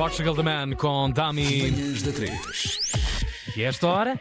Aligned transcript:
Portugal 0.00 0.34
The 0.34 0.42
Man 0.42 0.72
com 0.76 1.10
Dami. 1.10 1.70
Manhãs 1.70 2.02
da 2.02 2.10
3. 2.10 2.92
E 3.54 3.62
esta 3.62 3.86
hora? 3.86 4.18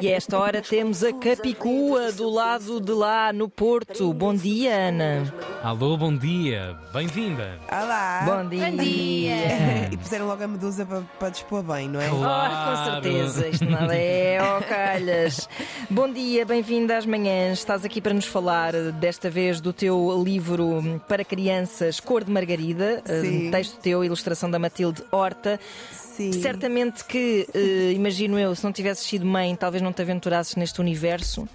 E 0.00 0.06
a 0.06 0.16
esta 0.16 0.38
hora 0.38 0.62
temos 0.62 1.02
a 1.02 1.12
Capicua 1.12 2.12
do 2.12 2.28
lado 2.28 2.80
de 2.80 2.92
lá 2.92 3.32
no 3.32 3.48
Porto. 3.48 4.12
Bom 4.12 4.32
dia, 4.32 4.88
Ana. 4.88 5.34
Alô, 5.60 5.96
bom 5.96 6.16
dia. 6.16 6.76
Bem-vinda. 6.92 7.58
Olá! 7.68 8.22
Bom 8.24 8.48
dia. 8.48 9.88
E 9.90 9.96
puseram 9.96 10.28
logo 10.28 10.44
a 10.44 10.46
medusa 10.46 10.86
para, 10.86 11.00
para 11.18 11.30
dispor 11.30 11.64
bem, 11.64 11.88
não 11.88 12.00
é? 12.00 12.08
Claro. 12.08 12.54
Oh, 12.54 12.76
com 12.76 12.84
certeza, 12.92 13.48
isto 13.48 13.64
nada 13.64 13.96
é 13.96 14.38
ó 14.40 14.60
calhas. 14.60 15.48
Bom 15.90 16.08
dia, 16.12 16.46
bem-vinda 16.46 16.96
às 16.96 17.04
manhãs. 17.04 17.58
Estás 17.58 17.84
aqui 17.84 18.00
para 18.00 18.14
nos 18.14 18.26
falar 18.26 18.72
desta 18.92 19.28
vez 19.28 19.60
do 19.60 19.72
teu 19.72 20.22
livro 20.24 21.00
para 21.08 21.24
crianças 21.24 21.98
Cor 21.98 22.22
de 22.22 22.30
Margarida, 22.30 23.02
Sim. 23.04 23.48
um 23.48 23.50
texto 23.50 23.80
teu, 23.80 24.04
ilustração 24.04 24.48
da 24.48 24.60
Matilde 24.60 25.02
Horta. 25.10 25.58
Sim. 25.90 26.32
Certamente 26.32 27.04
que, 27.04 27.48
eh, 27.54 27.92
imagino 27.92 28.38
eu, 28.38 28.52
se 28.52 28.64
não 28.64 28.72
tivesses 28.72 29.06
sido 29.06 29.24
mãe, 29.24 29.54
talvez 29.54 29.80
não 29.80 29.87
te 29.92 30.02
aventurasses 30.02 30.54
neste 30.56 30.80
universo. 30.80 31.48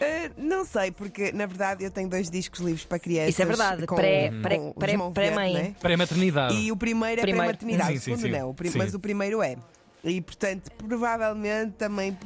Ah, 0.00 0.30
não 0.36 0.64
sei, 0.64 0.90
porque 0.90 1.32
na 1.32 1.46
verdade 1.46 1.82
eu 1.84 1.90
tenho 1.90 2.08
dois 2.08 2.28
discos 2.30 2.60
livres 2.60 2.84
para 2.84 2.98
crianças. 2.98 3.30
Isso 3.30 3.42
é 3.42 3.46
verdade, 3.46 3.86
com- 3.86 3.96
pré- 3.96 4.28
com 4.30 4.42
pré- 4.42 4.72
pré- 4.78 4.96
mão 4.96 5.12
pré-mãe. 5.12 5.52
verde, 5.54 5.68
não 5.68 5.74
é? 5.76 5.80
Pré-maternidade. 5.80 6.54
E 6.54 6.70
o 6.70 6.76
primeiro 6.76 7.20
é 7.20 7.22
pré-maternidade, 7.22 7.90
Sim, 7.92 7.96
o 7.96 8.00
sim, 8.00 8.04
segundo 8.16 8.20
sim. 8.34 8.38
não. 8.40 8.50
o 8.50 8.54
pri- 8.54 8.70
Sim. 8.70 8.78
Mas 8.78 8.92
o 8.94 9.00
primeiro 9.00 9.40
é. 9.42 9.56
E 10.04 10.20
portanto, 10.20 10.70
provavelmente 10.86 11.72
também 11.78 12.16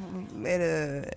era 0.45 1.07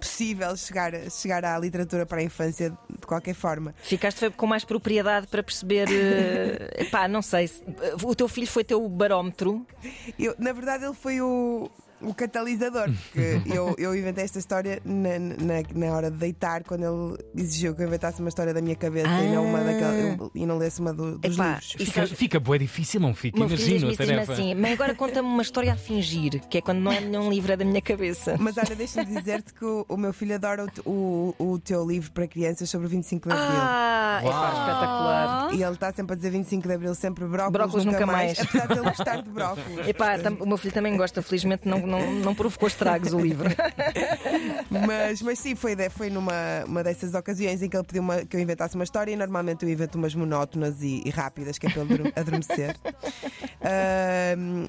possível 0.00 0.56
chegar, 0.56 0.92
chegar 1.10 1.44
à 1.44 1.58
literatura 1.58 2.06
para 2.06 2.20
a 2.20 2.22
infância 2.22 2.70
de 2.88 3.06
qualquer 3.06 3.34
forma. 3.34 3.74
Ficaste 3.82 4.30
com 4.30 4.46
mais 4.46 4.64
propriedade 4.64 5.26
para 5.26 5.42
perceber. 5.42 5.88
eh, 5.90 6.82
epá, 6.84 7.06
não 7.08 7.20
sei. 7.20 7.48
se- 7.48 7.62
o 8.02 8.14
teu 8.14 8.28
filho 8.28 8.46
foi 8.46 8.64
teu 8.64 8.88
barómetro. 8.88 9.66
Eu, 10.18 10.34
na 10.38 10.52
verdade, 10.52 10.84
ele 10.84 10.94
foi 10.94 11.20
o, 11.20 11.70
o 12.00 12.12
catalisador, 12.14 12.84
porque 12.90 13.40
eu, 13.54 13.74
eu 13.78 13.94
inventei 13.96 14.24
esta 14.24 14.38
história 14.38 14.80
na, 14.84 15.18
na, 15.18 15.62
na 15.74 15.94
hora 15.94 16.10
de 16.10 16.16
deitar, 16.16 16.62
quando 16.64 16.84
ele 16.84 17.42
exigiu 17.42 17.74
que 17.74 17.82
eu 17.82 17.86
inventasse 17.86 18.20
uma 18.20 18.28
história 18.28 18.52
da 18.52 18.60
minha 18.60 18.76
cabeça 18.76 19.08
e 19.08 19.32
não 19.34 19.46
uma 19.46 19.60
daquela, 19.60 20.30
e 20.34 20.46
não 20.46 20.58
lesse 20.58 20.80
uma 20.80 20.92
do- 20.92 21.18
dos 21.18 21.34
Epá, 21.34 21.46
livros. 21.60 21.72
Fica, 21.78 22.06
fica 22.06 22.40
bué 22.40 22.58
difícil, 22.58 23.00
não 23.00 23.14
fica? 23.14 23.38
Imagino 23.38 23.86
a 23.86 23.90
diz-me 23.90 23.96
tarefa. 23.96 24.32
assim, 24.32 24.54
mas 24.54 24.72
agora 24.72 24.94
conta-me 24.94 25.28
uma 25.28 25.42
história 25.42 25.72
a 25.72 25.76
fingir, 25.76 26.40
que 26.48 26.58
é 26.58 26.60
quando 26.60 26.78
não 26.80 26.92
é 26.92 27.00
nenhum 27.00 27.30
livro, 27.30 27.52
é 27.52 27.56
da 27.56 27.64
minha 27.64 27.80
cabeça. 27.82 28.36
Mas 28.38 28.56
olha, 28.58 28.74
deixa-me 28.76 29.14
dizer-te 29.14 29.54
que 29.54 29.64
o, 29.64 29.84
o 29.88 29.96
meu 29.96 30.12
filho 30.12 30.34
adora 30.34 30.66
o, 30.84 31.34
o, 31.38 31.52
o 31.52 31.58
teu 31.58 31.86
livro 31.86 32.10
para 32.12 32.26
crianças 32.26 32.68
sobre 32.70 32.86
o 32.86 32.90
25 32.90 33.28
de 33.28 33.34
Abril. 33.34 33.48
Ah, 33.60 34.20
Uau. 34.24 34.52
espetacular. 34.52 35.54
E 35.54 35.62
ele 35.62 35.72
está 35.74 35.92
sempre 35.92 36.12
a 36.12 36.16
dizer 36.16 36.30
25 36.30 36.68
de 36.68 36.74
Abril, 36.74 36.94
sempre 36.94 37.24
brócolis, 37.24 37.52
Brócolis 37.52 37.84
nunca 37.84 38.06
mais. 38.06 38.38
Apesar 38.40 38.66
de 38.66 38.72
ele 38.74 38.82
gostar 38.82 39.22
de 39.22 39.30
brócolis. 39.30 39.88
Epá, 39.88 40.14
o 40.40 40.46
meu 40.46 40.56
filho 40.56 40.74
também 40.74 40.96
gosta, 40.96 41.22
felizmente 41.22 41.66
não, 41.68 41.83
não, 41.86 42.12
não 42.12 42.34
provocou 42.34 42.66
estragos 42.68 43.12
o 43.12 43.18
livro. 43.18 43.48
Mas, 44.70 45.22
mas 45.22 45.38
sim, 45.38 45.54
foi, 45.54 45.76
foi 45.90 46.10
numa 46.10 46.32
uma 46.66 46.82
dessas 46.82 47.14
ocasiões 47.14 47.62
em 47.62 47.68
que 47.68 47.76
ele 47.76 47.84
pediu 47.84 48.02
uma- 48.02 48.24
que 48.24 48.36
eu 48.36 48.40
inventasse 48.40 48.74
uma 48.74 48.82
história 48.84 49.12
e 49.12 49.16
normalmente 49.16 49.64
eu 49.64 49.68
invento 49.70 49.96
umas 49.96 50.14
monótonas 50.14 50.82
e, 50.82 51.00
e 51.04 51.10
rápidas, 51.10 51.58
que 51.58 51.66
é 51.66 51.70
para 51.70 51.82
ele 51.82 51.92
adorme- 51.94 52.12
adormecer. 52.16 52.76
Ahm, 53.62 54.66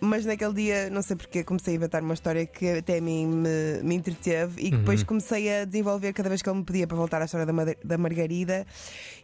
mas 0.00 0.24
naquele 0.24 0.54
dia, 0.54 0.90
não 0.90 1.02
sei 1.02 1.16
porque, 1.16 1.44
comecei 1.44 1.74
a 1.74 1.76
inventar 1.76 2.02
uma 2.02 2.14
história 2.14 2.46
que 2.46 2.78
até 2.78 2.98
a 2.98 3.00
mim 3.00 3.26
me, 3.26 3.82
me 3.82 3.94
entreteve 3.94 4.62
e 4.62 4.70
que 4.70 4.76
depois 4.78 5.02
comecei 5.02 5.60
a 5.60 5.64
desenvolver 5.64 6.12
cada 6.12 6.28
vez 6.28 6.40
que 6.42 6.48
ele 6.48 6.58
me 6.58 6.64
pedia 6.64 6.86
para 6.86 6.96
voltar 6.96 7.20
à 7.22 7.24
história 7.26 7.46
da, 7.46 7.52
da 7.84 7.98
Margarida. 7.98 8.66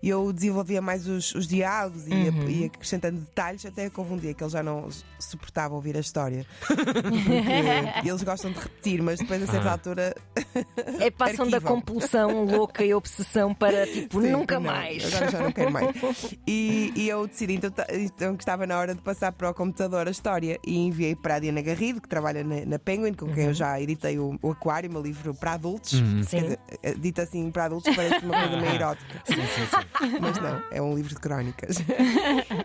Eu 0.03 0.33
desenvolvia 0.33 0.81
mais 0.83 1.07
os, 1.09 1.35
os 1.35 1.47
diálogos 1.47 2.07
e 2.07 2.11
ia, 2.15 2.31
ia 2.49 2.67
acrescentando 2.67 3.21
detalhes, 3.21 3.65
até 3.65 3.89
que 3.89 3.99
houve 3.99 4.13
um 4.15 4.17
dia 4.19 4.35
que 4.35 4.43
ele 4.45 4.51
já 4.51 4.63
não 4.63 4.89
suportava 5.19 5.75
ouvir 5.75 5.97
a 5.97 6.01
história. 6.01 6.45
Porque 6.67 8.09
eles 8.09 8.23
gostam 8.23 8.53
de 8.53 8.59
repetir, 8.59 9.03
mas 9.03 9.19
depois 9.19 9.43
a 9.43 9.47
certa 9.47 9.69
Ah. 9.69 9.73
altura 9.73 10.15
É 11.01 11.11
passam 11.11 11.49
da 11.49 11.61
compulsão 11.61 12.45
louca 12.45 12.85
e 12.85 12.93
obsessão 12.95 13.55
para 13.55 13.87
tipo, 13.87 14.21
Sim, 14.21 14.31
nunca 14.31 14.55
não, 14.57 14.63
mais. 14.63 15.05
Agora 15.15 15.31
já 15.31 15.41
não 15.41 15.53
quero 15.53 15.73
mais. 15.73 15.87
E, 16.47 16.93
e 16.95 17.09
eu 17.09 17.27
decidi 17.27 17.55
então, 17.55 17.71
então 17.91 18.37
que 18.37 18.43
estava 18.43 18.67
na 18.67 18.79
hora 18.79 18.95
de 18.95 19.01
passar 19.01 19.33
para 19.33 19.51
o 19.51 19.55
computador 19.55 20.07
a 20.07 20.11
história 20.11 20.59
e 20.67 20.79
enviei 20.79 21.15
para 21.15 21.37
a 21.37 21.39
Diana 21.39 21.63
Garrido, 21.63 22.01
que 22.01 22.09
trabalha 22.09 22.43
na, 22.43 22.67
na 22.67 22.79
Penguin, 22.79 23.15
com 23.15 23.33
quem 23.33 23.45
eu 23.45 23.55
já 23.55 23.81
editei 23.81 24.19
o, 24.19 24.37
o 24.43 24.51
Aquário, 24.51 24.91
meu 24.91 25.01
livro 25.01 25.33
para 25.33 25.53
adultos. 25.53 25.93
Dizer, 25.93 26.59
eh, 26.83 26.95
dito 26.95 27.21
assim 27.21 27.51
para 27.51 27.67
adultos 27.67 27.95
parece 27.95 28.25
uma 28.25 28.35
coisa 28.35 28.57
meio 28.57 28.75
erótica. 28.75 29.23
Sim, 29.25 29.35
sim, 29.35 29.67
sim. 29.67 30.19
Mas 30.21 30.37
não, 30.39 30.63
é 30.71 30.83
um 30.83 30.95
livro 30.95 31.15
de 31.15 31.21
crónicas. 31.21 31.77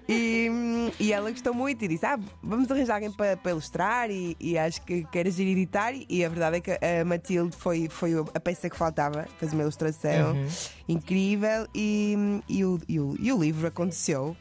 E, 0.08 0.50
e 1.00 1.14
ela 1.14 1.30
gostou 1.30 1.54
muito 1.54 1.86
e 1.86 1.88
disse: 1.88 2.06
Ah, 2.06 2.20
vamos 2.42 2.70
arranjar 2.72 2.96
alguém 2.96 3.12
para, 3.12 3.38
para 3.38 3.52
ilustrar 3.52 4.10
e, 4.10 4.36
e 4.40 4.58
acho 4.58 4.82
que 4.82 5.04
queres 5.06 5.38
ir 5.40 5.48
editar. 5.48 5.94
E 6.10 6.26
a 6.26 6.30
verdade 6.30 6.58
é 6.58 6.60
que 6.62 6.72
a 6.72 7.06
Matilde 7.06 7.56
foi, 7.56 7.88
foi 7.88 8.14
a 8.34 8.40
peça 8.40 8.70
que 8.70 8.76
faltava, 8.76 9.28
fez 9.38 9.54
uma 9.54 9.62
ilustração 9.62 10.36
incrível 10.88 11.68
e, 11.74 12.42
e, 12.50 12.66
o, 12.66 12.80
e, 12.88 13.00
o, 13.00 13.16
e 13.20 13.32
o 13.32 13.40
livro 13.40 13.68
aconteceu. 13.68 14.36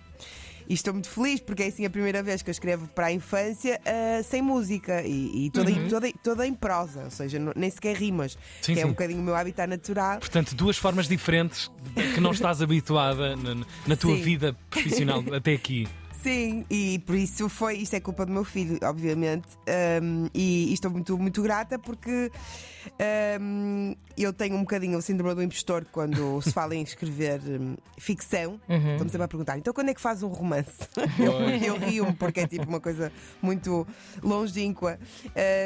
E 0.71 0.75
estou 0.75 0.95
muito 0.95 1.09
feliz 1.09 1.41
porque 1.41 1.65
é 1.65 1.67
assim 1.67 1.85
a 1.85 1.91
primeira 1.91 2.23
vez 2.23 2.43
que 2.43 2.49
eu 2.49 2.53
escrevo 2.53 2.87
para 2.95 3.07
a 3.07 3.13
infância 3.13 3.81
ah, 3.85 4.23
sem 4.23 4.41
música 4.41 5.03
e, 5.03 5.47
e 5.47 5.51
toda, 5.51 5.69
em- 5.69 5.89
toda, 5.89 6.13
toda 6.23 6.47
em 6.47 6.55
prosa, 6.55 7.03
ou 7.07 7.11
seja, 7.11 7.41
nem 7.57 7.69
sequer 7.69 7.97
rimas, 7.97 8.39
Sim, 8.63 8.75
que 8.75 8.79
é 8.79 8.83
sim. 8.83 8.89
um 8.89 8.93
bocadinho 8.93 9.21
o 9.21 9.25
meu 9.25 9.35
habitat 9.35 9.67
natural. 9.69 10.21
Portanto, 10.21 10.55
duas 10.55 10.77
formas 10.79 11.09
diferentes 11.09 11.69
que 12.15 12.21
não 12.21 12.31
estás 12.31 12.63
habituada 12.63 13.35
na, 13.35 13.57
na 13.85 13.97
tua 13.97 14.15
Sim. 14.15 14.23
vida 14.23 14.57
profissional 14.71 15.25
até 15.35 15.55
aqui. 15.55 15.89
Sim, 16.23 16.65
e 16.71 16.99
por 17.01 17.17
isso 17.17 17.49
foi, 17.49 17.79
isto 17.79 17.95
é 17.97 18.01
culpa 18.01 18.25
do 18.27 18.33
meu 18.33 18.45
filho, 18.45 18.79
obviamente, 18.85 19.49
um, 20.03 20.29
e, 20.35 20.69
e 20.69 20.75
estou 20.75 20.91
muito, 20.91 21.19
muito 21.19 21.43
grata 21.43 21.79
porque 21.79 22.31
um, 23.41 23.95
eu 24.23 24.33
tenho 24.33 24.57
um 24.57 24.61
bocadinho 24.61 24.99
o 24.99 25.03
síndrome 25.03 25.35
do 25.35 25.43
impostor 25.43 25.85
quando 25.91 26.41
se 26.43 26.53
fala 26.53 26.75
em 26.75 26.83
escrever 26.83 27.41
um, 27.47 27.77
ficção. 27.99 28.61
Estamos 28.69 29.13
sempre 29.13 29.25
a 29.25 29.29
perguntar, 29.29 29.59
então 29.59 29.73
quando 29.73 29.89
é 29.91 29.95
que 29.95 30.01
faz 30.01 30.23
um 30.23 30.29
romance? 30.29 30.73
Eu, 31.19 31.33
eu 31.75 31.77
rio-me 31.79 32.13
porque 32.15 32.41
é 32.41 32.47
tipo 32.47 32.69
uma 32.69 32.81
coisa 32.81 33.13
muito 33.43 33.87
longínqua. 34.23 34.99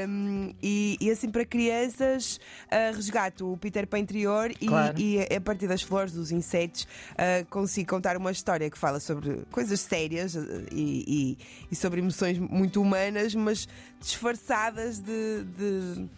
Um, 0.09 0.53
e, 0.63 0.97
e 1.01 1.11
assim 1.11 1.31
para 1.31 1.45
crianças, 1.45 2.39
uh, 2.67 2.95
resgato 2.95 3.53
o 3.53 3.57
Peter 3.57 3.87
Pan 3.87 3.99
interior 3.99 4.51
e, 4.61 4.67
Claro. 4.67 4.99
e 4.99 5.21
a 5.21 5.41
partir 5.41 5.67
das 5.67 5.83
flores, 5.83 6.13
dos 6.13 6.31
insetos, 6.31 6.83
uh, 7.13 7.45
consigo 7.51 7.89
contar 7.91 8.17
uma 8.17 8.31
história 8.31 8.69
que 8.71 8.79
fala 8.79 9.01
sobre 9.01 9.43
coisas 9.51 9.81
sérias 9.81 10.35
e, 10.71 11.05
e- 11.07 11.39
e 11.71 11.77
sobre 11.77 12.01
emoções 12.01 12.39
muito 12.39 12.81
humanas, 12.81 13.35
mas 13.35 13.69
disfarçadas 14.01 14.99
de. 15.01 15.45
de- 15.57 16.09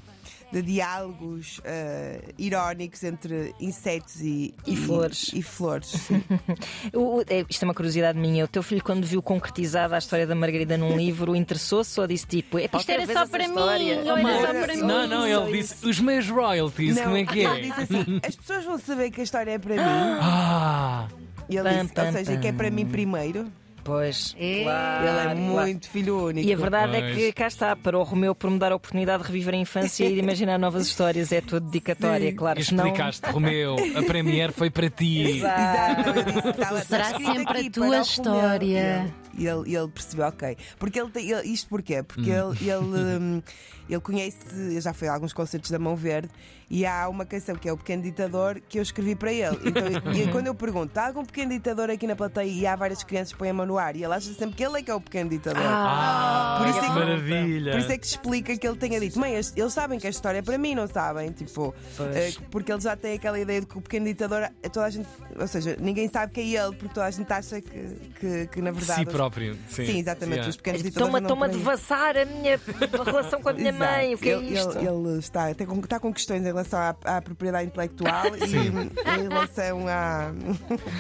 de 0.52 0.62
diálogos 0.62 1.58
uh, 1.58 2.32
irónicos 2.38 3.02
entre 3.02 3.54
insetos 3.60 4.20
e, 4.22 4.54
E 4.66 4.76
flores. 4.76 5.30
E, 5.34 5.42
flores. 5.42 5.88
sim. 5.88 6.22
O- 6.94 7.18
o- 7.18 7.24
é, 7.28 7.44
isto 7.48 7.62
é 7.62 7.64
uma 7.66 7.74
curiosidade 7.74 8.18
minha. 8.18 8.44
O 8.44 8.48
teu 8.48 8.62
filho, 8.62 8.82
quando 8.82 9.04
viu 9.04 9.20
concretizada 9.20 9.94
a 9.96 9.98
história 9.98 10.26
da 10.26 10.34
Margarida 10.34 10.76
num 10.76 10.96
livro, 10.96 11.34
interessou-se 11.34 11.98
ou 12.00 12.06
disse 12.06 12.26
tipo: 12.26 12.58
"Epá, 12.58 12.78
Isto 12.78 12.90
era 12.90 13.06
só 13.06 13.26
para 13.26 13.38
mim, 13.44 13.54
história?" 13.54 13.96
ou 14.04 14.16
era 14.16 14.46
só 14.46 14.52
Não, 14.52 14.62
para 14.62 14.74
mim. 14.76 14.80
Não, 14.82 15.06
não, 15.06 15.20
Só 15.22 15.48
ele 15.48 15.58
disse 15.58 15.86
os 15.86 16.00
meus 16.00 16.28
royalties, 16.30 17.00
como 17.00 17.16
é 17.16 17.24
que 17.24 17.38
ele 17.40 17.46
é? 17.58 17.60
disse 17.60 17.80
assim: 17.82 18.20
as 18.26 18.36
pessoas 18.36 18.64
vão 18.64 18.78
saber 18.78 19.10
que 19.10 19.20
a 19.20 19.24
história 19.24 19.50
é 19.50 19.58
para 19.58 19.74
mim. 19.74 19.80
Ah! 20.20 21.08
E 21.48 21.56
ele 21.56 21.68
Pam, 21.68 21.82
disse, 21.82 21.94
pam, 21.94 22.06
ou 22.06 22.12
seja, 22.12 22.36
que 22.38 22.48
é 22.48 22.52
para 22.52 22.70
mim 22.70 22.86
primeiro. 22.86 23.52
Pois, 23.86 24.34
É. 24.36 24.64
claro, 24.64 25.06
Ele 25.06 25.18
é 25.18 25.22
claro. 25.22 25.38
muito 25.38 25.88
filho 25.88 26.26
único. 26.26 26.48
E 26.48 26.52
a 26.52 26.56
verdade 26.56 26.96
é 26.96 27.00
Pois. 27.02 27.14
que 27.14 27.32
cá 27.32 27.46
está, 27.46 27.76
para 27.76 27.96
o 27.96 28.02
Romeu 28.02 28.34
por 28.34 28.50
me 28.50 28.58
dar 28.58 28.72
a 28.72 28.74
oportunidade 28.74 29.22
de 29.22 29.28
reviver 29.28 29.54
a 29.54 29.56
infância 29.58 30.04
e 30.04 30.12
de 30.14 30.18
imaginar 30.18 30.58
novas 30.58 30.86
histórias, 30.88 31.30
é 31.30 31.38
a 31.38 31.42
tua 31.42 31.60
dedicatória, 31.60 32.30
Sim. 32.30 32.36
claro. 32.36 32.58
Explicaste, 32.58 33.30
Romeu, 33.30 33.76
a 33.96 34.02
Premiere 34.02 34.52
foi 34.52 34.70
para 34.70 34.90
ti. 34.90 35.22
Exato, 35.38 36.08
eu 36.10 36.22
disse, 36.24 36.38
"Está- 36.48 36.50
está 36.50 36.80
Será 36.80 37.04
sempre 37.18 37.66
a 37.66 37.70
tua 37.70 37.82
o 37.84 37.86
Romeu." 37.86 38.02
história. 38.02 39.14
E 39.38 39.46
ele, 39.46 39.70
e 39.70 39.76
ele 39.76 39.88
percebeu, 39.88 40.26
ok. 40.26 40.56
Porque 40.78 40.98
ele 41.00 41.10
tem. 41.10 41.30
ele- 41.30 41.48
isto 41.48 41.68
porquê? 41.68 42.02
Porque 42.02 42.30
Hum. 42.32 42.52
ele, 42.60 42.70
ele, 42.70 42.82
hum, 43.18 43.42
ele 43.88 44.00
conhece. 44.00 44.80
Já 44.80 44.92
fui 44.92 45.08
a 45.08 45.14
alguns 45.14 45.32
concertos 45.32 45.70
da 45.70 45.78
Mão 45.78 45.94
Verde 45.96 46.28
e 46.70 46.84
há 46.84 47.08
uma 47.08 47.24
canção 47.24 47.54
que 47.54 47.68
é 47.68 47.72
O 47.72 47.76
Pequeno 47.76 48.02
Ditador 48.02 48.60
que 48.68 48.78
eu 48.78 48.82
escrevi 48.82 49.14
para 49.14 49.32
ele. 49.32 49.56
Então, 49.64 50.12
e 50.12 50.28
quando 50.32 50.46
eu 50.48 50.54
pergunto, 50.54 50.98
há 50.98 51.06
algum 51.06 51.24
pequeno 51.24 51.50
ditador 51.52 51.90
aqui 51.90 52.06
na 52.06 52.16
plateia 52.16 52.50
e 52.50 52.66
há 52.66 52.74
várias 52.74 53.04
crianças 53.04 53.32
que 53.32 53.38
põem 53.38 53.50
a 53.50 53.54
mão 53.54 53.66
no 53.66 53.78
ar 53.78 53.94
e 53.94 54.02
ele 54.02 54.12
acha 54.14 54.32
sempre 54.34 54.56
que 54.56 54.64
ele 54.64 54.78
é 54.78 54.82
que 54.82 54.90
é 54.90 54.94
o 54.94 55.00
pequeno 55.00 55.30
ditador. 55.30 55.62
Ah, 55.64 56.55
Por 56.66 56.76
isso 56.76 56.78
é 56.84 56.88
que 56.88 56.94
maravilha! 56.98 57.70
Por 57.72 57.80
isso 57.80 57.92
é 57.92 57.98
que 57.98 58.06
explica 58.06 58.56
que 58.56 58.66
ele 58.66 58.76
tenha 58.76 59.00
dito, 59.00 59.18
mãe, 59.18 59.34
eles 59.34 59.72
sabem 59.72 59.98
que 59.98 60.06
a 60.06 60.10
história 60.10 60.38
é 60.38 60.42
para 60.42 60.58
mim, 60.58 60.74
não 60.74 60.86
sabem? 60.86 61.30
Tipo, 61.32 61.74
Pois. 61.96 62.16
eh, 62.16 62.32
porque 62.50 62.72
ele 62.72 62.80
já 62.80 62.96
tem 62.96 63.14
aquela 63.14 63.38
ideia 63.38 63.60
de 63.60 63.66
que 63.66 63.78
o 63.78 63.80
pequeno 63.80 64.06
ditador, 64.06 64.42
eh, 64.62 64.68
toda 64.68 64.86
a 64.86 64.90
gente 64.90 65.06
ou 65.38 65.46
seja, 65.46 65.76
ninguém 65.80 66.08
sabe 66.08 66.32
que 66.32 66.40
é 66.40 66.62
ele, 66.62 66.74
porque 66.76 66.94
toda 66.94 67.06
a 67.06 67.10
gente 67.10 67.30
acha 67.32 67.60
que, 67.60 67.70
que, 68.18 68.46
que 68.48 68.62
na 68.62 68.70
verdade. 68.70 69.00
Si 69.00 69.06
próprio. 69.06 69.54
Sim, 69.68 69.86
Sim, 69.86 69.98
exatamente. 69.98 70.36
Yeah. 70.36 70.50
Os 70.50 70.56
pequenos 70.56 70.82
ditadores 70.82 71.06
Toma, 71.06 71.18
andam 71.18 71.28
toma 71.28 71.46
por 71.46 71.52
de 71.52 71.58
aí. 71.58 71.64
vassar 71.64 72.16
a 72.16 72.24
minha 72.24 72.60
relação 73.04 73.40
com 73.42 73.48
a 73.48 73.52
minha 73.52 73.70
Exato. 73.70 73.92
mãe. 73.92 74.14
O 74.14 74.18
que 74.18 74.28
é 74.30 74.32
ele, 74.32 74.54
isto? 74.54 74.78
Ele, 74.78 74.88
ele 74.88 75.18
está, 75.18 75.54
tem 75.54 75.66
está 75.80 76.00
com 76.00 76.12
questões 76.12 76.40
em 76.42 76.46
relação 76.46 76.78
à, 76.78 76.96
à 77.04 77.22
propriedade 77.22 77.66
intelectual 77.66 78.24
e 78.36 78.56
em 78.56 79.28
relação 79.28 79.86
a. 79.88 80.32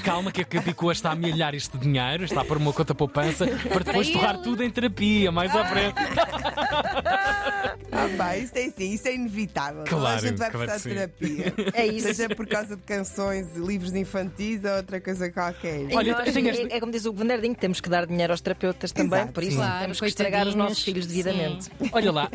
Calma 0.04 0.30
que 0.30 0.42
a 0.42 0.44
Capicua 0.44 0.92
está 0.92 1.10
a 1.10 1.12
amelhar 1.12 1.54
este 1.54 1.76
dinheiro, 1.78 2.24
está 2.24 2.42
a 2.42 2.44
pôr 2.44 2.56
uma 2.58 2.72
conta 2.72 2.94
poupança 2.94 3.46
para 3.68 3.84
depois 3.84 4.10
torrar 4.10 4.38
tudo 4.42 4.62
em 4.62 4.70
terapia, 4.70 5.32
mais 5.32 5.54
à 5.58 5.66
frente. 5.66 5.94
Ah, 7.92 8.08
pá, 8.16 8.36
isso 8.36 8.52
é 8.56 8.64
assim, 8.66 8.92
isso 8.92 9.08
é 9.08 9.14
inevitável. 9.14 9.84
Toda 9.84 9.96
a 9.96 10.00
Claro, 10.00 10.20
gente 10.20 10.36
vai 10.36 10.50
claro 10.50 10.70
precisar 10.70 11.06
de 11.06 11.12
que 11.12 11.26
sim. 11.26 11.36
terapia. 11.36 11.70
É 11.72 11.86
isso. 11.86 12.14
Seja 12.14 12.34
por 12.34 12.46
causa 12.46 12.76
de 12.76 12.82
canções, 12.82 13.56
livros 13.56 13.94
infantis 13.94 14.62
ou 14.64 14.70
outra 14.76 15.00
coisa 15.00 15.30
qualquer. 15.30 15.90
E 15.90 15.94
Olha, 15.96 16.12
nós, 16.12 16.36
é, 16.36 16.76
é 16.76 16.80
como 16.80 16.92
diz 16.92 17.06
o 17.06 17.12
Bernardinho, 17.12 17.54
temos 17.54 17.80
que 17.80 17.88
dar 17.88 18.06
dinheiro 18.06 18.32
aos 18.32 18.40
terapeutas 18.40 18.92
também, 18.92 19.18
Exato, 19.20 19.32
por 19.32 19.42
isso 19.42 19.52
sim. 19.52 19.58
Claro, 19.58 19.80
temos 19.80 20.00
que 20.00 20.06
estragar 20.06 20.46
os 20.46 20.54
nossos 20.54 20.82
filhos 20.82 21.06
devidamente. 21.06 21.70
Olha 21.92 22.12
lá, 22.12 22.30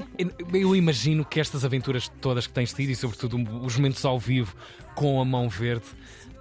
eu 0.54 0.76
imagino 0.76 1.24
que 1.24 1.40
estas 1.40 1.64
aventuras 1.64 2.10
todas 2.22 2.48
que 2.48 2.54
tens 2.54 2.74
tido 2.74 2.90
e, 2.90 2.96
sobretudo, 2.96 3.38
os 3.64 3.76
momentos 3.76 4.04
ao 4.04 4.20
vivo 4.20 4.56
com 4.96 5.22
a 5.22 5.26
mão 5.26 5.48
verde 5.48 5.86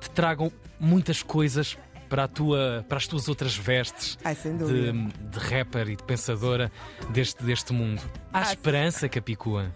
te 0.00 0.09
tragam 0.11 0.50
muitas 0.79 1.23
coisas 1.23 1.77
para, 2.11 2.25
a 2.25 2.29
tua, 2.29 2.85
para 2.89 2.99
as 2.99 3.07
tuas 3.07 3.29
outras 3.29 3.57
vestes 3.57 4.19
Ai, 4.25 4.35
de, 4.35 4.93
de 4.93 5.39
rapper 5.39 5.89
e 5.89 5.97
de 5.97 6.03
pensadora 6.03 6.71
deste, 7.11 7.43
deste 7.45 7.73
mundo. 7.73 8.03
Há 8.33 8.41
Ah, 8.41 8.45
sim. 8.47 8.53
esperança, 8.55 9.09
Capicua? 9.09 9.73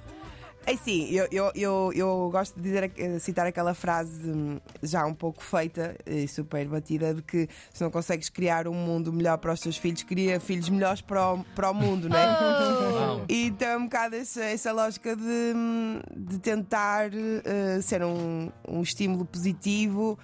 É 0.66 0.76
sim, 0.76 1.10
eu, 1.10 1.28
eu, 1.30 1.52
eu, 1.54 1.92
eu 1.94 2.30
gosto 2.32 2.56
de 2.56 2.62
dizer, 2.62 2.90
eh, 2.96 3.18
citar 3.18 3.46
aquela 3.46 3.74
frase 3.74 4.30
hum, 4.30 4.58
já 4.82 5.04
um 5.04 5.12
pouco 5.12 5.42
feita 5.42 5.94
e 6.06 6.26
super 6.26 6.66
batida 6.66 7.12
de 7.12 7.20
que 7.20 7.46
se 7.72 7.84
não 7.84 7.90
consegues 7.90 8.30
criar 8.30 8.66
um 8.66 8.72
mundo 8.72 9.12
melhor 9.12 9.36
para 9.36 9.52
os 9.52 9.60
teus 9.60 9.76
filhos, 9.76 10.02
cria 10.02 10.40
filhos 10.40 10.70
melhores 10.70 11.02
para 11.02 11.34
o, 11.34 11.44
para 11.54 11.70
o 11.70 11.74
mundo, 11.74 12.08
não 12.08 12.16
é? 12.16 12.26
Uau. 12.26 13.24
E 13.28 13.46
então 13.48 13.68
é 13.68 13.76
um 13.76 13.84
bocado 13.84 14.16
essa, 14.16 14.42
essa 14.42 14.72
lógica 14.72 15.14
de, 15.14 15.52
hum, 15.54 16.00
de 16.16 16.38
tentar 16.38 17.10
eh, 17.12 17.80
ser 17.82 18.02
um, 18.02 18.50
um 18.66 18.80
estímulo 18.80 19.26
positivo 19.26 20.18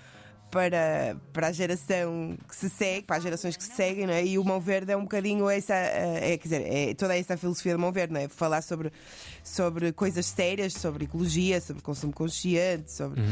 para, 0.51 1.17
para 1.33 1.49
a 1.49 1.53
geração 1.53 2.37
que 2.49 2.57
se 2.57 2.69
segue, 2.69 3.07
para 3.07 3.17
as 3.17 3.23
gerações 3.23 3.57
que 3.57 3.63
se 3.63 3.73
seguem, 3.73 4.07
não 4.07 4.13
é? 4.13 4.25
E 4.25 4.39
o 4.39 4.45
Mão 4.45 4.61
Verde 4.61 4.93
é 4.93 4.97
um 4.97 5.03
bocadinho 5.03 5.49
essa, 5.49 5.75
eh, 5.75 6.33
é, 6.33 6.39
quer 6.39 6.49
dizer, 6.49 6.63
é 6.67 6.95
toda 6.95 7.17
essa 7.17 7.37
filosofia 7.37 7.73
do 7.75 7.79
Mão 7.79 7.93
Verde, 7.93 8.13
não 8.13 8.21
é? 8.21 8.29
Falar 8.29 8.61
sobre, 8.61 8.93
sobre 9.45 9.93
coisas 9.93 10.27
sérias, 10.27 10.73
sobre 10.75 11.05
ecologia, 11.05 11.61
sobre 11.61 11.83
consumo 11.83 12.13
consciente, 12.13 12.93
sobre, 12.93 13.23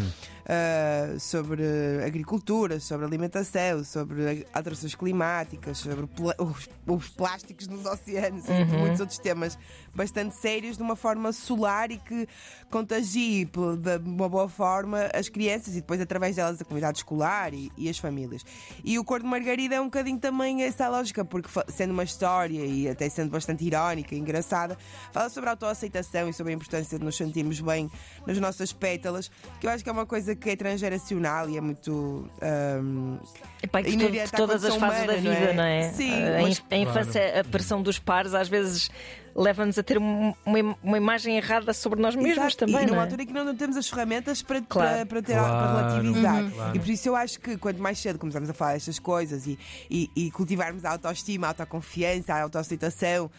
ah, 0.47 1.19
sobre 1.19 1.65
agricultura, 2.07 2.79
sobre 2.79 3.05
alimentação, 3.05 3.83
sobre 3.83 4.47
alterações 4.53 4.95
climáticas, 4.95 5.79
sobre 5.79 6.09
os, 6.39 6.69
os 6.87 7.09
plásticos 7.09 7.67
nos 7.67 7.85
oceanos, 7.85 8.49
entre 8.49 8.77
muitos 8.77 9.01
outros 9.01 9.19
temas 9.19 9.59
bastante 9.93 10.37
sérios, 10.37 10.77
de 10.77 10.83
uma 10.83 10.95
forma 10.95 11.33
solar 11.33 11.91
e 11.91 11.99
que 11.99 12.29
contagie 12.71 13.45
de 13.45 14.09
uma 14.09 14.29
boa 14.29 14.49
forma 14.49 15.11
as 15.13 15.29
crianças 15.29 15.75
e 15.75 15.81
depois 15.81 16.01
através 16.01 16.37
delas 16.37 16.61
a 16.61 16.65
comunidade 16.65 16.99
escolar 16.99 17.08
e, 17.55 17.71
e 17.77 17.89
as 17.89 17.99
famílias. 17.99 18.45
E 18.85 18.99
o 18.99 19.05
Cor 19.05 19.21
de 19.21 19.27
Margarida 19.27 19.75
é 19.77 19.81
um 19.81 19.85
bocadinho 19.85 20.19
também 20.19 20.63
essa 20.63 20.89
lógica, 20.89 21.25
porque 21.25 21.49
sendo 21.69 21.93
uma 21.93 22.05
história 22.05 22.65
e 22.65 22.89
até 22.89 23.09
sendo 23.09 23.31
bastante 23.31 23.65
irónica 23.65 24.15
e 24.15 24.19
engraçada, 24.19 24.77
fala 25.13 25.29
sobre 25.29 25.49
a 25.49 25.53
autoaceitação 25.53 26.29
e 26.29 26.33
sobre 26.33 26.53
a 26.53 26.57
importância 26.57 26.99
de 26.99 27.05
nos 27.05 27.17
sentirmos 27.17 27.61
bem 27.61 27.91
nas 28.27 28.39
nossas 28.39 28.73
pétalas, 28.73 29.31
que 29.61 29.67
eu 29.67 29.71
acho 29.71 29.83
que 29.83 29.91
é 29.91 29.93
uma 29.93 30.07
coisa 30.07 30.35
que 30.37 30.51
é 30.51 30.57
transgeracional 30.57 31.49
e 31.49 31.57
é 31.57 31.61
muito. 31.61 32.29
ahm, 32.43 33.17
Epá, 33.63 33.81
e 33.81 33.97
que 33.97 34.21
à 34.21 34.29
todas 34.29 34.65
as 34.65 34.77
fases 34.77 35.07
da 35.07 35.15
humana, 35.15 35.17
vida, 35.21 35.47
não 35.49 35.55
não 35.55 35.63
é? 35.65 35.81
é? 35.81 35.93
Sim, 35.93 36.13
a, 36.13 36.43
mas- 36.43 36.63
a 36.71 36.77
infância, 36.77 37.41
a 37.41 37.45
pressão 37.45 37.83
dos 37.83 37.99
pares, 37.99 38.35
às 38.35 38.49
vezes 38.49 38.91
leva-nos 39.41 39.79
a 39.79 39.83
ter 39.85 39.99
um- 39.99 40.35
uma, 40.45 40.77
uma 40.83 40.97
imagem 40.97 41.37
errada 41.37 41.73
sobre 41.73 42.01
nós 42.03 42.17
mesmos 42.17 42.33
Exato, 42.39 42.57
também. 42.57 42.75
E 42.83 42.87
não 42.87 42.89
numa 42.89 43.03
é? 43.03 43.05
altura 43.05 43.23
em 43.23 43.27
que 43.27 43.33
nós 43.33 43.47
não 43.47 43.55
temos 43.57 43.77
as 43.77 43.89
ferramentas 43.89 44.43
para, 44.43 44.61
Claro. 44.63 44.91
para, 44.97 45.07
para, 45.07 45.23
ter, 45.23 45.33
Claro, 45.35 45.49
para 45.49 45.89
relativizar. 45.89 46.43
Uhum. 46.43 46.51
claro. 46.51 46.77
E 46.77 46.81
por 46.81 46.89
isso 46.89 47.09
eu 47.09 47.15
acho 47.17 47.39
que 47.41 47.57
quanto 47.57 47.81
mais 47.81 47.99
cedo 48.01 48.19
começarmos 48.19 48.51
a 48.51 48.53
falar 48.53 48.75
estas 48.75 48.99
coisas 48.99 49.47
e, 49.47 49.57
e, 49.89 50.11
e 50.17 50.31
cultivarmos 50.33 50.85
a 50.85 50.91
autoestima, 50.91 51.47
a 51.47 51.51
autoconfiança, 51.51 52.35
a 52.35 52.43
autoaceitação, 52.43 53.31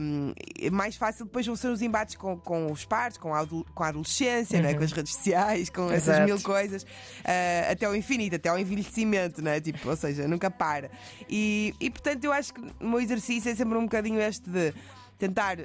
hum, 0.00 0.32
é 0.58 0.70
mais 0.70 0.96
fácil 0.96 1.26
depois 1.26 1.46
vão 1.46 1.54
ser 1.54 1.68
os 1.68 1.82
embates 1.82 2.14
com, 2.16 2.38
com 2.38 2.72
os 2.72 2.84
pares, 2.86 3.18
com 3.18 3.34
a, 3.34 3.46
com 3.46 3.84
a 3.84 3.88
adolescência, 3.88 4.60
não 4.62 4.68
é? 4.70 4.74
com 4.74 4.84
as 4.84 4.92
redes 4.92 5.12
sociais, 5.14 5.68
com 5.68 5.90
essas 5.90 6.08
Exato. 6.14 6.24
mil 6.24 6.40
coisas, 6.40 6.86
ah, 7.24 7.72
até 7.72 7.84
ao 7.86 7.94
infinito, 7.94 8.36
até 8.36 8.48
ao 8.48 8.58
envelhecimento, 8.58 9.42
não 9.42 9.50
é? 9.50 9.60
Tipo, 9.60 9.88
ou 9.90 9.96
seja, 9.96 10.26
nunca 10.26 10.50
para. 10.50 10.90
E, 11.28 11.74
e 11.78 11.90
portanto 11.90 12.24
eu 12.24 12.32
acho 12.32 12.54
que 12.54 12.60
o 12.80 12.88
meu 12.88 13.00
exercício 13.00 13.50
é 13.50 13.54
sempre 13.54 13.76
um 13.76 13.82
bocadinho 13.82 14.20
este 14.20 14.48
de 14.48 14.72
tentar 15.18 15.58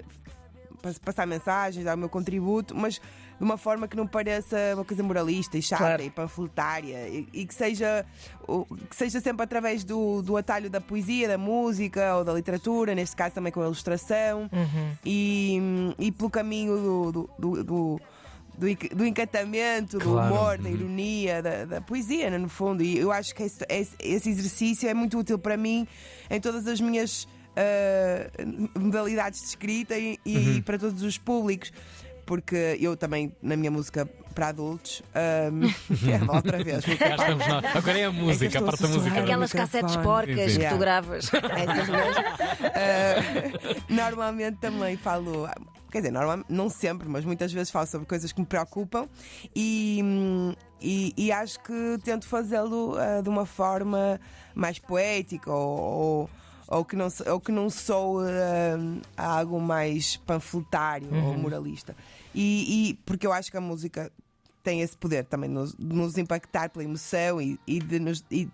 pas- 0.82 0.98
passar 1.00 1.28
mensagens, 1.28 1.86
dar 1.86 1.96
o 1.96 2.00
meu 2.00 2.10
contributo, 2.10 2.76
mas 2.76 2.96
de 2.96 3.44
uma 3.46 3.58
forma 3.58 3.88
que 3.88 3.96
não 3.98 4.06
pareça 4.06 4.56
uma 4.76 4.86
coisa 4.86 5.02
moralista 5.02 5.58
e 5.58 5.62
chata 5.62 5.84
Claro. 5.84 6.04
e 6.04 6.10
panfletária 6.12 7.08
e, 7.10 7.28
e 7.34 7.46
que, 7.46 7.54
seja, 7.56 8.06
que 8.90 8.96
seja 8.96 9.20
sempre 9.20 9.44
através 9.44 9.84
do, 9.84 10.22
do 10.22 10.38
atalho 10.38 10.70
da 10.70 10.80
poesia, 10.80 11.28
da 11.28 11.38
música 11.40 12.18
ou 12.18 12.24
da 12.24 12.34
literatura, 12.34 12.94
neste 12.94 13.16
caso 13.16 13.34
também 13.36 13.52
com 13.52 13.62
a 13.62 13.66
ilustração 13.66 14.48
e, 15.06 15.60
e 16.00 16.12
pelo 16.12 16.30
caminho 16.30 16.76
do. 16.78 17.12
do- 17.12 17.30
do- 17.40 17.64
do- 17.64 18.02
do 18.58 18.68
enc- 18.68 18.94
do 18.94 19.06
encantamento, 19.06 19.98
do 19.98 20.04
Claro. 20.12 20.36
humor, 20.36 20.58
da 20.58 20.70
Uhum. 20.70 20.76
ironia, 20.76 21.42
da, 21.42 21.66
da 21.66 21.82
poesia, 21.82 22.30
né, 22.30 22.38
no 22.38 22.50
fundo. 22.50 22.84
E 22.84 22.98
eu 23.00 23.10
acho 23.12 23.34
que 23.34 23.42
esse- 23.44 23.66
esse 23.98 24.30
exercício 24.30 24.88
é 24.90 24.94
muito 24.94 25.18
útil 25.18 25.40
para 25.40 25.56
mim 25.58 25.88
em 26.30 26.40
todas 26.40 26.68
as 26.68 26.80
minhas 26.80 27.28
ah, 27.56 28.30
modalidades 28.80 29.42
de 29.42 29.48
escrita 29.48 29.98
e, 29.98 30.18
e 30.26 30.38
Uhum. 30.38 30.62
para 30.62 30.78
todos 30.78 31.02
os 31.04 31.18
públicos. 31.18 31.72
Porque 32.26 32.78
eu 32.80 32.96
também, 32.96 33.36
na 33.42 33.58
minha 33.58 33.72
música 33.72 34.08
para 34.34 34.50
adultos, 34.50 35.02
ahm, 35.14 35.64
é, 36.08 36.34
outra 36.34 36.64
vez. 36.64 36.86
nós. 36.88 37.76
Agora 37.76 38.00
é 38.00 38.06
a 38.06 38.12
música, 38.12 38.46
estou 38.46 38.62
a 38.62 38.66
parte 38.68 38.84
da 38.84 38.88
música. 38.88 39.20
Aquelas 39.20 39.52
cassetes 39.52 39.96
porcas 39.98 40.52
Sim, 40.54 40.60
que 40.60 40.70
tu 40.70 40.78
gravas. 40.78 41.30
Ah, 42.74 43.84
normalmente 43.90 44.58
também 44.60 44.96
falo. 44.98 45.50
Quer 45.92 45.98
dizer, 46.00 46.12
normalmente, 46.12 46.48
não 46.50 46.70
sempre, 46.70 47.10
mas 47.10 47.26
muitas 47.26 47.52
vezes 47.52 47.70
falo 47.70 47.86
sobre 47.86 48.08
coisas 48.08 48.32
que 48.32 48.40
me 48.40 48.46
preocupam 48.46 49.10
e, 49.54 50.02
e, 50.80 51.14
e 51.18 51.32
acho 51.34 51.60
que 51.60 51.98
tento 52.04 52.26
fazê-lo 52.28 52.96
ah, 52.98 53.22
de 53.22 53.28
uma 53.28 53.46
forma 53.46 54.20
mais 54.56 54.80
poética 54.80 55.52
ou, 55.52 55.80
ou, 55.80 56.30
ou 56.72 56.86
que 56.86 56.96
não, 56.96 57.08
ou 57.28 57.40
que 57.40 57.52
não 57.52 57.70
sou 57.70 58.22
ah, 58.22 59.38
algo 59.40 59.60
mais 59.60 60.16
panfletário 60.18 61.14
ou 61.14 61.38
moralista. 61.38 61.96
E, 62.34 62.90
e 62.90 62.94
porque 63.06 63.28
eu 63.28 63.34
acho 63.34 63.52
que 63.52 63.58
a 63.58 63.62
música 63.62 64.10
tem 64.64 64.82
esse 64.82 64.96
poder 64.96 65.26
também 65.26 65.50
de 65.50 65.56
nos, 65.56 65.74
de 65.74 65.96
nos 65.96 66.18
impactar 66.18 66.70
pela 66.70 66.86
emoção 66.86 67.42
e, 67.42 67.60
e 67.68 67.80
de 67.80 68.00
nos. 68.00 68.24
E, 68.32 68.48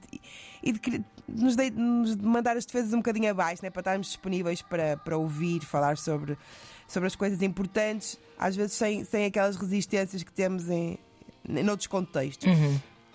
e 0.64 0.72
de, 0.72 0.80
cri- 0.80 1.06
nos, 1.28 1.56
de, 1.56 1.70
nos 1.70 2.16
mandar 2.16 2.58
as 2.58 2.66
defesas 2.66 2.94
um 2.94 2.98
bocadinho 2.98 3.30
abaixo, 3.30 3.62
né, 3.62 3.70
para 3.70 3.82
estarmos 3.82 4.08
disponíveis 4.08 4.62
para, 4.62 4.98
para 4.98 5.18
ouvir, 5.18 5.60
falar 5.64 5.98
sobre, 5.98 6.38
sobre 6.88 7.08
as 7.08 7.16
coisas 7.16 7.42
importantes, 7.42 8.18
às 8.40 8.56
vezes 8.56 8.74
sem, 8.74 9.04
sem 9.04 9.26
aquelas 9.26 9.58
resistências 9.58 10.24
que 10.24 10.32
temos 10.32 10.70
em, 10.70 10.98
em 11.48 11.70
outros 11.70 11.88
contextos. 11.88 12.48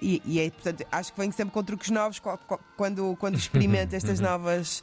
E, 0.03 0.21
e 0.27 0.41
é, 0.41 0.51
portanto, 0.51 0.85
acho 0.91 1.13
que 1.13 1.21
venho 1.21 1.33
sempre 1.33 1.55
com 1.55 1.63
truques 1.63 1.89
novos 1.91 2.21
quando, 2.77 3.17
quando 3.19 3.37
experimento 3.39 3.95
estas 3.95 4.19
novas. 4.21 4.83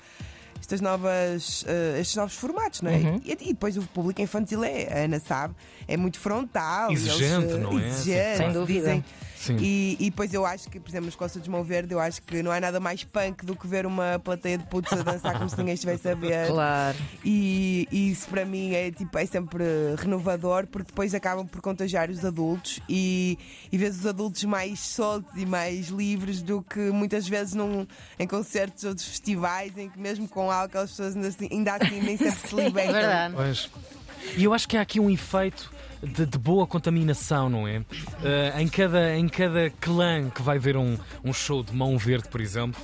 Estas 0.62 0.82
novas, 0.82 1.64
eh, 1.70 2.00
estes 2.02 2.18
novos 2.18 2.34
formatos, 2.36 2.82
não 2.82 2.92
é? 2.92 3.00
E, 3.24 3.32
e 3.32 3.54
depois 3.54 3.78
o 3.78 3.82
público 3.82 4.22
infantil 4.22 4.62
é, 4.62 4.88
a 4.92 5.06
Ana 5.06 5.18
sabe, 5.18 5.56
é 5.88 5.96
muito 5.96 6.20
frontal. 6.20 6.92
e 6.92 6.96
eles, 6.96 7.08
Exigente, 7.08 7.54
eh, 7.54 7.58
não 7.60 7.80
é? 7.80 7.88
Exigente, 7.88 8.38
Sem 8.38 8.52
dúvida. 8.52 8.80
dizem- 8.82 9.06
Sim. 9.40 9.56
e, 9.58 9.96
e 10.00 10.10
depois 10.10 10.34
eu 10.34 10.46
acho 10.46 10.70
que, 10.70 10.82
por 10.82 10.90
exemplo, 10.90 11.06
nos 11.06 11.16
Concertos 11.16 11.44
de 11.44 11.50
Mão 11.50 11.64
Verde, 11.64 11.94
eu 11.94 12.00
acho 12.00 12.22
que 12.22 12.44
não 12.44 12.52
há 12.52 12.60
nada 12.60 12.78
mais 12.78 13.06
punk 13.06 13.46
do 13.46 13.56
que 13.56 13.66
ver 13.66 13.86
uma 13.86 14.20
plateia 14.22 14.58
de 14.58 14.66
putos 14.66 14.92
a 14.92 15.02
dançar 15.02 15.38
como 15.38 15.50
se 15.50 15.58
ninguém 15.58 15.76
estivesse 15.76 16.10
a 16.10 16.14
ver. 16.14 16.48
Claro. 16.48 16.98
E, 17.24 17.88
e 17.90 18.12
isso 18.12 18.28
para 18.28 18.44
mim 18.44 18.74
é, 18.74 18.92
tipo, 18.92 19.18
é 19.18 19.26
sempre 19.26 19.64
renovador 19.98 20.68
porque 20.68 20.88
depois 20.88 21.14
acabam 21.16 21.48
por 21.48 21.62
contagiar 21.62 22.10
os 22.10 22.26
adultos 22.26 22.82
e, 22.90 23.38
e 23.72 23.78
vês 23.78 23.98
os 24.00 24.06
adultos 24.06 24.44
mais 24.44 24.80
soltos 24.82 25.32
e 25.38 25.46
mais 25.46 25.88
livres 25.88 26.42
do 26.42 26.62
que 26.62 26.92
muitas 26.92 27.26
vezes 27.28 27.54
num, 27.54 27.88
em 28.20 28.28
concertos 28.28 28.84
ou 28.84 28.92
festivais 28.98 29.72
em 29.78 29.90
que 29.90 29.98
mesmo 29.98 30.28
com 30.28 30.52
álcool 30.52 30.80
as 30.80 30.90
pessoas 30.90 31.16
ainda 31.16 31.28
assim, 31.30 31.48
ainda 31.50 31.76
assim 31.76 32.02
nem 32.02 32.18
sempre 32.18 32.36
se 32.36 32.56
É 32.60 32.64
libertam. 32.66 32.94
verdade. 32.94 33.34
Pois. 33.36 33.70
E 34.36 34.44
eu 34.44 34.54
acho 34.54 34.68
que 34.68 34.76
há 34.76 34.82
aqui 34.82 35.00
um 35.00 35.10
efeito 35.10 35.72
de, 36.02 36.26
de 36.26 36.38
boa 36.38 36.66
contaminação, 36.66 37.50
não 37.50 37.68
é? 37.68 37.82
Eh, 38.24 38.62
em, 38.62 38.68
cada, 38.68 39.16
em 39.18 39.28
cada 39.28 39.70
clã 39.70 40.30
que 40.30 40.42
vai 40.42 40.60
ver 40.60 40.78
um, 40.78 40.98
um 41.24 41.34
show 41.34 41.64
de 41.64 41.76
mão 41.76 41.98
verde, 41.98 42.30
por 42.30 42.42
exemplo, 42.42 42.82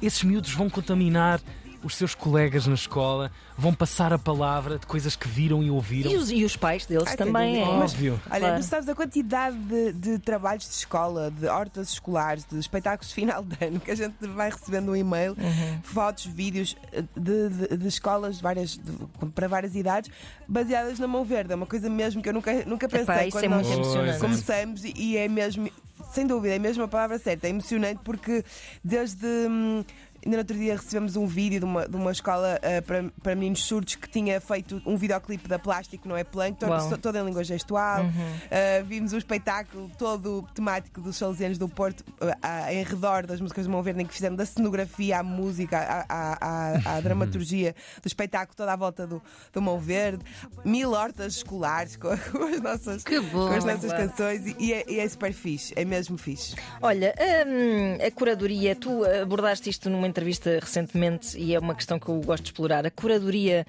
esses 0.00 0.22
miúdos 0.22 0.52
vão 0.52 0.68
contaminar 0.68 1.40
os 1.84 1.96
seus 1.96 2.14
colegas 2.14 2.66
na 2.66 2.74
escola 2.74 3.30
vão 3.58 3.74
passar 3.74 4.12
a 4.12 4.18
palavra 4.18 4.78
de 4.78 4.86
coisas 4.86 5.16
que 5.16 5.26
viram 5.28 5.62
e 5.62 5.70
ouviram. 5.70 6.10
E 6.10 6.16
os, 6.16 6.30
e 6.30 6.44
os 6.44 6.56
pais 6.56 6.86
deles 6.86 7.04
Ai, 7.08 7.16
também. 7.16 7.60
É. 7.60 7.64
Óbvio. 7.64 8.20
Olha, 8.30 8.40
Claro. 8.40 8.54
não 8.56 8.62
sabes 8.62 8.88
a 8.88 8.94
quantidade 8.94 9.56
de, 9.58 9.92
de 9.92 10.18
trabalhos 10.18 10.68
de 10.68 10.74
escola, 10.74 11.30
de 11.30 11.46
hortas 11.46 11.90
escolares, 11.90 12.46
de 12.50 12.58
espetáculos 12.58 13.08
de 13.08 13.14
final 13.14 13.42
de 13.42 13.64
ano 13.64 13.80
que 13.80 13.90
a 13.90 13.94
gente 13.94 14.14
vai 14.28 14.50
recebendo 14.50 14.90
um 14.92 14.96
e-mail, 14.96 15.32
Uhum. 15.32 15.82
fotos, 15.82 16.24
vídeos 16.26 16.76
de, 17.16 17.48
de- 17.48 17.76
de 17.76 17.88
escolas 17.88 18.36
de 18.36 18.42
várias, 18.42 18.70
de- 18.78 19.28
para 19.34 19.48
várias 19.48 19.74
idades, 19.74 20.10
baseadas 20.48 20.98
na 20.98 21.06
mão 21.06 21.24
verde. 21.24 21.52
É 21.52 21.56
uma 21.56 21.66
coisa 21.66 21.88
mesmo 21.90 22.22
que 22.22 22.28
eu 22.28 22.32
nunca, 22.32 22.64
nunca 22.64 22.88
pensei 22.88 23.14
Epá, 23.14 23.22
isso 23.26 23.36
quando 23.36 23.44
é 23.44 23.48
muito 23.48 23.66
nós 23.68 23.76
emocionante. 23.78 24.18
começamos 24.20 24.84
e- 24.84 24.92
e 24.96 25.16
é 25.16 25.28
mesmo, 25.28 25.68
sem 26.12 26.26
dúvida, 26.26 26.54
é 26.54 26.58
mesmo 26.58 26.82
a 26.84 26.88
palavra 26.88 27.18
certa, 27.18 27.46
é 27.46 27.50
emocionante 27.50 28.00
porque 28.04 28.44
desde. 28.84 29.26
hum, 29.26 29.84
Ainda 30.24 30.36
no 30.36 30.40
outro 30.42 30.56
dia 30.56 30.76
recebemos 30.76 31.16
um 31.16 31.26
vídeo 31.26 31.58
de 31.60 31.64
uma, 31.64 31.88
de 31.88 31.96
uma 31.96 32.12
escola 32.12 32.58
eh, 32.62 32.80
para, 32.80 33.04
para 33.22 33.34
meninos 33.34 33.64
surdos 33.64 33.94
que 33.96 34.08
tinha 34.08 34.40
feito 34.40 34.80
um 34.86 34.96
videoclipe 34.96 35.48
da 35.48 35.58
Plástico, 35.58 36.08
não 36.08 36.16
é 36.16 36.22
Plankton, 36.24 36.66
so- 36.90 36.98
todo 36.98 37.16
em 37.18 37.24
língua 37.24 37.42
gestual. 37.44 38.04
Uh, 38.04 38.84
vimos 38.86 39.12
o 39.12 39.16
espetáculo 39.18 39.90
todo 39.98 40.46
temático 40.54 41.00
dos 41.00 41.16
Salesianos 41.16 41.58
do 41.58 41.68
Porto 41.68 42.00
uh, 42.20 42.70
em 42.70 42.82
redor 42.84 43.26
das 43.26 43.40
músicas 43.40 43.64
de 43.64 43.70
Mão 43.70 43.82
Verde, 43.82 44.02
em 44.02 44.06
que 44.06 44.14
fizemos 44.14 44.38
da 44.38 44.46
cenografia 44.46 45.18
à 45.18 45.22
música, 45.22 45.78
à, 45.78 46.04
à- 46.08 46.38
à- 46.40 46.96
à 46.96 47.00
dramaturgia 47.02 47.74
do 48.02 48.06
espetáculo 48.06 48.54
toda 48.56 48.72
à 48.72 48.76
volta 48.76 49.06
do, 49.06 49.20
do 49.52 49.60
Mão 49.62 49.78
Verde. 49.78 50.24
Mil 50.64 50.92
hortas 50.92 51.36
escolares 51.36 51.96
com, 51.96 52.08
com 52.30 52.44
as 52.44 52.60
nossas, 52.60 53.02
bom. 53.32 53.48
com 53.48 53.54
as 53.54 53.64
nossas 53.64 53.92
canções 53.92 54.46
e, 54.46 54.56
e 54.58 54.72
é, 54.72 54.84
e 54.88 55.00
é 55.00 55.08
super 55.08 55.32
fixe, 55.32 55.72
é 55.76 55.84
mesmo 55.84 56.16
fixe. 56.16 56.54
Olha, 56.80 57.14
hum, 57.46 57.98
a 58.06 58.10
curadoria, 58.10 58.76
tu 58.76 59.02
abordaste 59.04 59.68
isto 59.68 59.90
numa 59.90 60.06
entrevista 60.12 60.58
recentemente 60.60 61.36
e 61.38 61.54
é 61.54 61.58
uma 61.58 61.74
questão 61.74 61.98
que 61.98 62.08
eu 62.08 62.20
gosto 62.20 62.44
de 62.44 62.50
explorar. 62.50 62.86
A 62.86 62.90
curadoria 62.90 63.66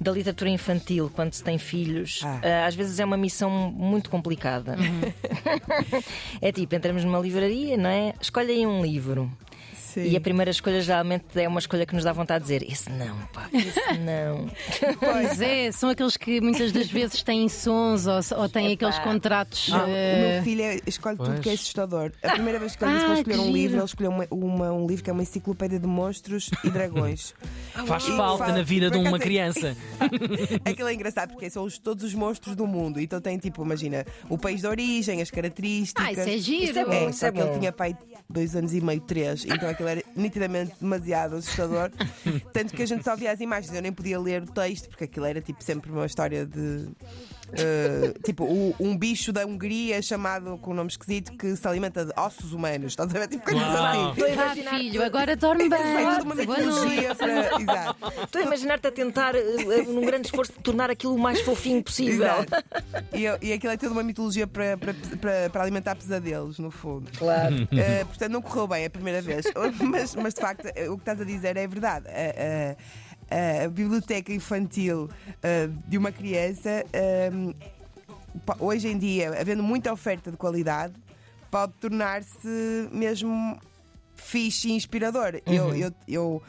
da 0.00 0.12
literatura 0.12 0.50
infantil, 0.50 1.10
quando 1.14 1.32
se 1.32 1.42
tem 1.42 1.58
filhos, 1.58 2.20
Ah. 2.24 2.40
ah, 2.44 2.66
às 2.66 2.74
vezes 2.74 3.00
é 3.00 3.04
uma 3.04 3.16
missão 3.16 3.50
muito 3.50 4.10
complicada. 4.10 4.76
é 6.40 6.52
tipo, 6.52 6.74
entramos 6.74 7.04
numa 7.04 7.18
livraria, 7.18 7.76
não 7.76 7.90
é? 7.90 8.14
Escolhe 8.20 8.52
aí 8.52 8.66
um 8.66 8.82
livro. 8.82 9.30
Sim. 9.96 10.10
E 10.10 10.16
a 10.16 10.20
primeira 10.20 10.50
escolha 10.50 10.80
geralmente 10.82 11.24
é 11.36 11.48
uma 11.48 11.58
escolha 11.58 11.86
que 11.86 11.94
nos 11.94 12.04
dá 12.04 12.12
vontade 12.12 12.44
de 12.44 12.52
dizer: 12.58 12.70
esse 12.70 12.90
não, 12.90 13.16
pá, 13.32 13.48
esse 13.52 13.80
não. 13.98 14.46
Pois 14.98 15.40
é, 15.40 15.72
são 15.72 15.88
aqueles 15.88 16.16
que 16.18 16.38
muitas 16.40 16.70
das 16.70 16.86
vezes 16.88 17.22
têm 17.22 17.48
sons 17.48 18.06
ou, 18.06 18.20
ou 18.38 18.48
têm 18.48 18.72
Epá. 18.72 18.88
aqueles 18.88 18.98
contratos. 18.98 19.68
Não, 19.70 19.84
o 19.86 19.88
eh, 19.88 20.32
meu 20.34 20.42
filho 20.44 20.62
é- 20.62 20.80
escolhe 20.86 21.16
tudo 21.16 21.28
Pois. 21.30 21.40
que 21.40 21.48
é 21.48 21.52
assustador. 21.54 22.12
A 22.22 22.32
primeira 22.32 22.58
vez 22.58 22.76
que 22.76 22.84
ele 22.84 22.92
disse 22.92 23.04
Ah, 23.04 23.08
para 23.08 23.18
escolher 23.20 23.38
um 23.38 23.52
livro, 23.52 23.76
ele 23.78 23.84
escolheu 23.86 24.10
uma, 24.10 24.26
uma- 24.30 24.72
um 24.72 24.86
livro 24.86 25.02
que 25.02 25.08
é 25.08 25.12
uma 25.14 25.22
enciclopédia 25.22 25.78
de 25.80 25.86
monstros 25.86 26.50
e 26.62 26.68
dragões. 26.68 27.34
Faz 27.86 28.06
Uau. 28.08 28.16
falta 28.38 28.52
na 28.52 28.62
vida 28.62 28.90
de 28.90 28.98
uma 28.98 29.16
é- 29.16 29.20
criança. 29.20 29.76
Aquilo 30.64 30.88
é 30.88 30.94
engraçado 30.94 31.30
porque 31.32 31.48
são 31.48 31.64
os- 31.64 31.78
todos 31.78 32.04
os 32.04 32.14
monstros 32.14 32.54
do 32.54 32.66
mundo. 32.66 33.00
Então 33.00 33.20
tem 33.20 33.38
tipo, 33.38 33.62
imagina, 33.64 34.04
o 34.28 34.36
país 34.36 34.60
de 34.60 34.66
origem, 34.66 35.22
as 35.22 35.30
características. 35.30 36.04
Ah, 36.06 36.12
isso 36.12 36.20
é 36.28 36.38
giro. 36.38 36.64
Isso 36.64 36.78
é 36.78 36.84
bom. 36.84 36.92
É, 36.92 37.10
isso 37.10 37.18
só 37.20 37.26
é 37.28 37.32
que 37.32 37.38
ele 37.38 37.48
bom. 37.50 37.58
tinha 37.58 37.72
pai 37.72 37.96
dois 38.28 38.56
anos 38.56 38.74
e 38.74 38.80
meio, 38.80 39.00
três, 39.00 39.44
então 39.44 39.68
aquilo 39.68 39.85
era 39.86 40.02
nitidamente 40.14 40.74
demasiado 40.80 41.36
assustador. 41.36 41.90
Tanto 42.52 42.74
que 42.74 42.82
a 42.82 42.86
gente 42.86 43.04
só 43.04 43.16
via 43.16 43.32
as 43.32 43.40
imagens, 43.40 43.74
eu 43.74 43.82
nem 43.82 43.92
podia 43.92 44.18
ler 44.18 44.42
o 44.42 44.46
texto, 44.46 44.88
porque 44.88 45.04
aquilo 45.04 45.26
era 45.26 45.40
tipo 45.40 45.62
sempre 45.62 45.90
uma 45.90 46.06
história 46.06 46.46
de. 46.46 46.88
Eh, 47.52 48.12
tipo, 48.24 48.44
o- 48.44 48.74
um 48.80 48.96
bicho 48.96 49.32
da 49.32 49.46
Hungria 49.46 50.00
chamado 50.02 50.58
com 50.58 50.72
um 50.72 50.74
nome 50.74 50.90
esquisito 50.90 51.32
que 51.36 51.54
se 51.56 51.66
alimenta 51.68 52.04
de 52.04 52.12
ossos 52.18 52.52
humanos. 52.52 52.92
Estás 52.92 53.14
a 53.14 53.18
ver? 53.18 53.28
Tipo 53.28 53.44
coisas 53.44 53.62
assim. 53.62 54.10
Estou 54.10 54.24
a 54.24 54.28
Ah, 54.28 54.32
imaginar- 54.32 54.70
filho, 54.78 55.02
agora 55.04 55.36
dorme 55.36 55.68
bem. 55.68 55.78
Tudo 56.18 56.24
uma 56.24 56.34
mitologia 56.34 57.14
para. 57.14 57.60
Exato. 57.60 58.12
Estou 58.24 58.42
a 58.42 58.44
imaginar-te 58.44 58.86
a 58.88 58.92
tentar, 58.92 59.34
eh, 59.34 59.40
eh, 59.40 59.82
num 59.82 60.04
grande 60.04 60.26
esforço, 60.28 60.52
de 60.52 60.58
tornar 60.60 60.90
aquilo 60.90 61.14
o 61.14 61.18
mais 61.18 61.40
fofinho 61.40 61.82
possível. 61.82 62.26
Exato. 62.26 62.64
E, 63.12 63.46
e 63.48 63.52
aquilo 63.52 63.72
é 63.72 63.76
tudo 63.76 63.92
uma 63.92 64.02
mitologia 64.02 64.46
para, 64.46 64.76
para, 64.76 64.94
para, 65.20 65.50
para 65.50 65.62
alimentar 65.62 65.94
pesadelos, 65.96 66.58
no 66.58 66.70
fundo. 66.70 67.10
Claro. 67.18 67.54
Uh, 67.64 68.06
portanto, 68.06 68.32
não 68.32 68.42
correu 68.42 68.66
bem 68.66 68.84
a 68.84 68.90
primeira 68.90 69.20
vez. 69.22 69.46
mas, 69.80 70.14
mas 70.14 70.34
de 70.34 70.40
facto, 70.40 70.66
uh, 70.66 70.92
o 70.92 70.96
que 70.96 71.02
estás 71.02 71.20
a 71.20 71.24
dizer 71.24 71.56
é 71.56 71.66
verdade. 71.66 72.06
A- 72.08 72.76
a- 73.30 73.68
biblioteca 73.68 74.32
infantil 74.32 75.04
uh, 75.08 75.68
de 75.88 75.98
uma 75.98 76.12
criança, 76.12 76.84
um, 77.32 77.52
pa- 78.44 78.56
hoje 78.60 78.88
em 78.88 78.98
dia, 78.98 79.38
havendo 79.40 79.62
muita 79.62 79.92
oferta 79.92 80.30
de 80.30 80.36
qualidade, 80.36 80.94
pode 81.50 81.72
tornar-se 81.74 82.88
mesmo 82.92 83.58
fixe 84.14 84.68
e 84.68 84.72
inspirador. 84.72 85.40
Eu, 85.46 85.74
eu, 85.74 85.92
eu, 86.08 86.42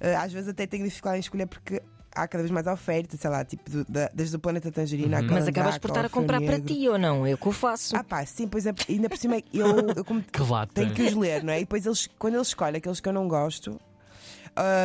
uh, 0.00 0.16
às 0.22 0.32
vezes 0.32 0.48
até 0.48 0.66
tenho 0.66 0.84
dificuldade 0.84 1.18
em 1.18 1.20
escolher 1.20 1.46
porque. 1.46 1.82
Há 2.18 2.26
cada 2.26 2.42
vez 2.42 2.50
mais 2.50 2.66
oferta, 2.66 3.14
sei 3.14 3.28
lá, 3.28 3.44
tipo, 3.44 3.68
do- 3.68 3.84
da- 3.84 4.08
desde 4.14 4.34
o 4.36 4.38
Planeta 4.38 4.72
Tangerina 4.72 5.18
à 5.18 5.22
Mas 5.22 5.46
acabas 5.48 5.76
por 5.76 5.88
estar 5.90 6.02
a 6.06 6.08
comprar 6.08 6.40
para 6.40 6.58
ti 6.58 6.88
ou 6.88 6.96
não? 6.96 7.26
Eu 7.26 7.36
que 7.36 7.46
o 7.46 7.52
faço. 7.52 7.94
Ah, 7.94 8.02
pá, 8.02 8.24
sim, 8.24 8.48
pois 8.48 8.64
é, 8.64 8.72
ainda 8.88 9.06
por 9.06 9.18
cima 9.18 9.36
eu, 9.52 9.90
eu 9.94 10.02
como 10.02 10.22
Que 10.32 10.40
lata. 10.42 10.72
tenho 10.72 10.94
que 10.94 11.02
os 11.02 11.12
ler, 11.12 11.44
não 11.44 11.52
é? 11.52 11.58
E 11.58 11.64
depois 11.64 11.84
eles, 11.84 12.08
quando 12.18 12.36
eles 12.36 12.46
escolhem 12.48 12.78
aqueles 12.78 13.00
que 13.00 13.08
eu 13.10 13.12
não 13.12 13.28
gosto, 13.28 13.78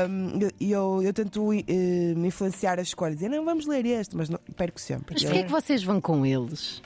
hum, 0.10 0.40
eu, 0.40 0.52
eu, 0.70 1.04
eu 1.04 1.14
tento 1.14 1.54
eh, 1.54 2.14
me 2.16 2.28
influenciar 2.28 2.80
as 2.80 2.88
escolhas. 2.88 3.16
Dizer, 3.16 3.30
não, 3.30 3.44
vamos 3.46 3.66
ler 3.66 3.86
este, 3.86 4.16
mas 4.16 4.30
não, 4.30 4.40
perco 4.56 4.80
sempre. 4.80 5.14
Mas 5.14 5.24
porquê 5.24 5.40
é 5.40 5.44
que 5.44 5.52
vocês 5.52 5.84
vão 5.84 6.00
com 6.02 6.26
eles? 6.26 6.82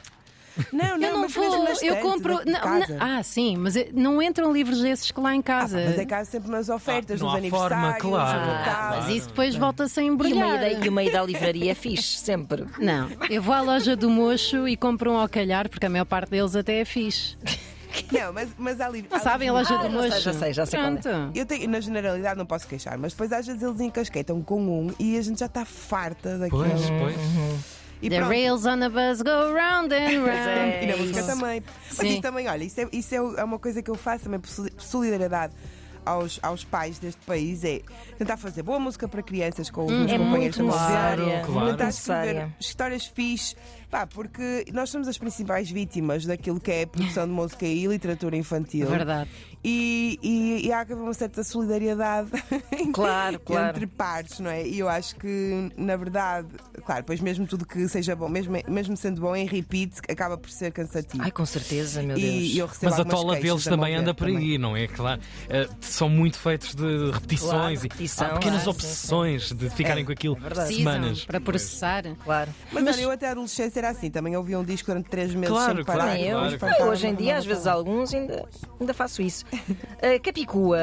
Não, 0.72 0.98
não, 0.98 1.06
eu 1.08 1.13
não 1.15 1.22
mas 1.24 1.34
vou, 1.34 1.44
eu 1.84 1.98
compro. 1.98 2.39
não, 2.46 2.62
casa. 2.62 2.96
não- 2.96 3.06
ah, 3.18 3.22
sim, 3.22 3.58
mas 3.58 3.75
eh, 3.75 3.89
não 3.94 4.22
entram 4.22 4.54
livros 4.54 4.80
desses 4.82 5.12
que 5.12 5.20
lá 5.20 5.36
em 5.36 5.39
Ah, 5.39 5.44
casa. 5.44 5.84
mas 5.86 6.00
é 6.00 6.06
cá 6.06 6.24
sempre 6.24 6.50
nas 6.50 6.70
ofertas, 6.70 7.22
Ah, 7.22 7.25
nos 7.25 7.34
há 7.34 7.50
forma, 7.50 7.75
aniversários, 7.75 8.01
claro. 8.01 8.39
Ah, 8.39 8.88
mas 8.92 9.00
Claro. 9.00 9.12
isso 9.18 9.27
depois 9.27 9.54
volta-se 9.56 10.00
a 10.00 10.04
E 10.04 10.06
uma, 10.06 10.13
embrulhar. 10.13 10.72
ida, 10.72 10.86
e 10.86 10.88
uma 10.88 11.04
ida 11.04 11.20
à 11.20 11.25
livraria 11.25 11.72
é 11.72 11.75
fixe, 11.75 12.20
sempre. 12.20 12.63
Não, 12.80 13.10
eu 13.30 13.42
vou 13.42 13.54
à 13.54 13.60
loja 13.60 13.98
do 13.98 14.10
mocho 14.10 14.65
e 14.65 14.77
compro 14.77 15.12
um 15.12 15.18
ao 15.18 15.27
calhar, 15.27 15.68
porque 15.70 15.88
a 15.88 15.89
maior 15.89 16.06
parte 16.06 16.30
deles 16.30 16.56
até 16.56 16.80
é 16.80 16.86
fixe. 16.86 17.36
Não, 18.12 18.34
mas, 18.34 18.50
mas 18.58 18.82
há 18.82 18.90
livros. 18.90 19.12
Não 19.12 19.20
sabem 19.20 19.50
a 19.50 19.54
loja 19.54 19.74
Ah, 19.75 19.88
do 19.88 19.92
já 20.08 20.12
sei, 20.12 20.22
já 20.22 20.34
sei, 20.34 20.54
já 20.54 20.66
sei 20.66 20.80
qual 20.80 20.94
é. 20.94 21.30
Eu 21.34 21.46
tenho, 21.46 21.70
na 21.70 21.80
generalidade 21.80 22.38
não 22.38 22.46
posso 22.46 22.68
queixar, 22.68 22.98
mas 22.98 23.14
depois 23.14 23.32
às 23.32 23.46
vezes 23.46 23.62
eles 23.62 23.80
encasquetam 23.80 24.42
com 24.42 24.62
um 24.62 24.94
e 25.00 25.18
a 25.18 25.22
gente 25.22 25.40
já 25.40 25.46
está 25.48 25.66
farta 25.66 26.38
daquilo. 26.38 26.66
Pois, 26.66 26.90
pois. 26.90 27.16
E 28.02 28.10
The 28.10 28.18
pronto. 28.18 28.30
rails 28.30 28.66
on 28.66 28.80
the 28.80 28.90
bus 28.90 29.22
go 29.22 29.54
round 29.54 29.94
and 29.94 30.20
round. 30.25 30.30
é. 30.30 30.84
E 30.84 30.88
na 30.88 30.98
música 30.98 31.24
também. 31.24 31.64
Mas 31.88 31.98
Sim. 31.98 32.08
isso 32.14 32.22
também, 32.22 32.48
olha, 32.48 32.64
isso, 32.64 32.82
é, 32.82 32.88
isso 32.92 33.16
é 33.16 33.44
uma 33.44 33.58
coisa 33.58 33.82
que 33.82 33.90
eu 33.90 33.96
faço 33.96 34.25
também 34.25 34.40
por 34.40 34.50
soli- 34.50 34.72
por 34.72 34.84
solidariedade 34.84 35.54
aos, 36.06 36.40
aos 36.44 36.64
pais 36.64 37.00
deste 37.00 37.22
país 37.26 37.64
é 37.64 37.82
tentar 38.18 38.38
fazer 38.38 38.62
boa 38.64 38.80
música 38.80 39.08
para 39.08 39.22
crianças 39.24 39.70
com 39.70 39.86
os 39.86 39.92
meus 39.92 40.12
É 40.12 40.18
companheiros 40.18 40.58
muito 40.58 40.72
necessária. 40.76 41.42
Claro. 41.46 41.72
tentar 41.72 41.90
escrever 41.90 42.48
histórias 42.60 43.06
fixe, 43.06 43.56
pá, 43.90 44.06
porque 44.08 44.66
nós 44.74 44.90
somos 44.90 45.08
as 45.08 45.18
principais 45.18 45.70
vítimas 45.70 46.26
daquilo 46.26 46.60
que 46.60 46.72
é 46.72 46.84
a 46.84 46.88
produção 46.88 47.26
de 47.28 47.34
música 47.34 47.66
e 47.66 47.86
literatura 47.88 48.36
infantil. 48.38 48.88
Verdade. 48.88 49.30
E, 49.68 50.20
e, 50.22 50.68
e 50.68 50.72
há 50.72 50.86
que 50.86 50.94
haver 50.94 51.02
uma 51.02 51.14
certa 51.14 51.44
solidariedade 51.44 52.30
Claro, 52.94 53.40
claro. 53.40 53.70
entre 53.70 53.88
pares, 53.88 54.40
não 54.40 54.52
é? 54.52 54.66
E 54.68 54.78
eu 54.78 54.88
acho 54.88 55.16
que, 55.16 55.72
na 55.76 55.96
verdade, 55.98 56.48
claro, 56.86 57.04
pois 57.04 57.20
mesmo 57.20 57.48
tudo 57.48 57.66
que 57.66 57.88
seja 57.88 58.16
bom, 58.16 58.30
mesmo, 58.30 58.56
mesmo 58.68 58.96
sendo 58.96 59.22
bom 59.22 59.36
em 59.36 59.48
repeat, 59.48 59.94
acaba 60.08 60.38
por 60.38 60.52
ser 60.52 60.72
cansativo. 60.72 61.24
Ai, 61.24 61.32
com 61.32 61.46
certeza, 61.48 62.04
meu 62.04 62.16
Deus. 62.16 62.28
e, 62.28 62.54
e 62.56 62.60
eu 62.60 62.68
recebo 62.68 62.92
Mas 62.92 63.00
a 63.00 63.06
tola 63.06 63.38
deles 63.40 63.64
também 63.64 63.96
anda 63.96 64.14
por 64.14 64.28
também. 64.28 64.52
aí, 64.52 64.58
não 64.60 64.78
é? 64.78 64.88
Claro. 64.88 65.20
Eh, 65.50 65.68
são 65.96 66.10
muito 66.10 66.38
feitos 66.38 66.75
de 66.75 67.12
repetições 67.12 67.50
Claro, 67.52 67.74
e 67.74 67.78
repetição, 67.78 68.28
há 68.28 68.30
pequenas 68.32 68.64
claro, 68.64 68.64
sim, 68.64 68.70
obsessões 68.86 69.52
de 69.52 69.70
ficarem 69.70 70.04
É, 70.04 70.06
com 70.06 70.12
aquilo 70.12 70.36
verdade. 70.36 70.75
semanas. 70.75 71.25
Para 71.25 71.40
processar. 71.42 72.04
Claro. 72.24 72.52
Mas, 72.72 72.86
olha, 72.88 73.02
eu 73.02 73.12
até 73.12 73.28
a 73.28 73.32
adolescência 73.32 73.80
era 73.80 73.90
assim, 73.90 74.10
também 74.10 74.36
ouvia 74.36 74.60
um 74.60 74.64
disco 74.64 74.88
durante 74.88 75.10
três 75.10 75.34
meses 75.34 75.50
Claro, 75.56 75.75
sem 75.78 75.86
claro, 75.86 76.00
parar. 76.02 76.14
Nem 76.14 76.24
eu. 76.25 76.38
claro, 76.38 76.56
E 76.56 76.58
claro. 76.78 76.92
hoje 76.92 77.08
em 77.08 77.16
dia, 77.16 77.38
às 77.38 77.46
vezes, 77.46 77.66
alguns 77.68 78.14
ainda, 78.14 78.48
ainda 78.80 78.94
faço 78.94 79.22
isso. 79.22 79.46
Uh, 79.56 80.22
Capicua, 80.22 80.78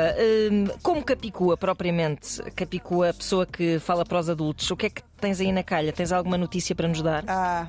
hum, 0.50 0.64
como 0.82 1.02
Capicua 1.04 1.56
propriamente, 1.56 2.42
Capicua, 2.56 3.10
a 3.10 3.14
pessoa 3.14 3.46
que 3.46 3.78
fala 3.78 4.04
para 4.04 4.18
os 4.18 4.28
adultos, 4.30 4.70
o 4.70 4.76
que 4.76 4.86
é 4.86 4.90
que 4.90 5.02
tens 5.20 5.40
aí 5.40 5.52
na 5.52 5.62
calha? 5.62 5.92
Tens 5.92 6.12
alguma 6.12 6.38
notícia 6.38 6.74
para 6.74 6.88
nos 6.88 7.02
dar? 7.02 7.24
Ah, 7.28 7.66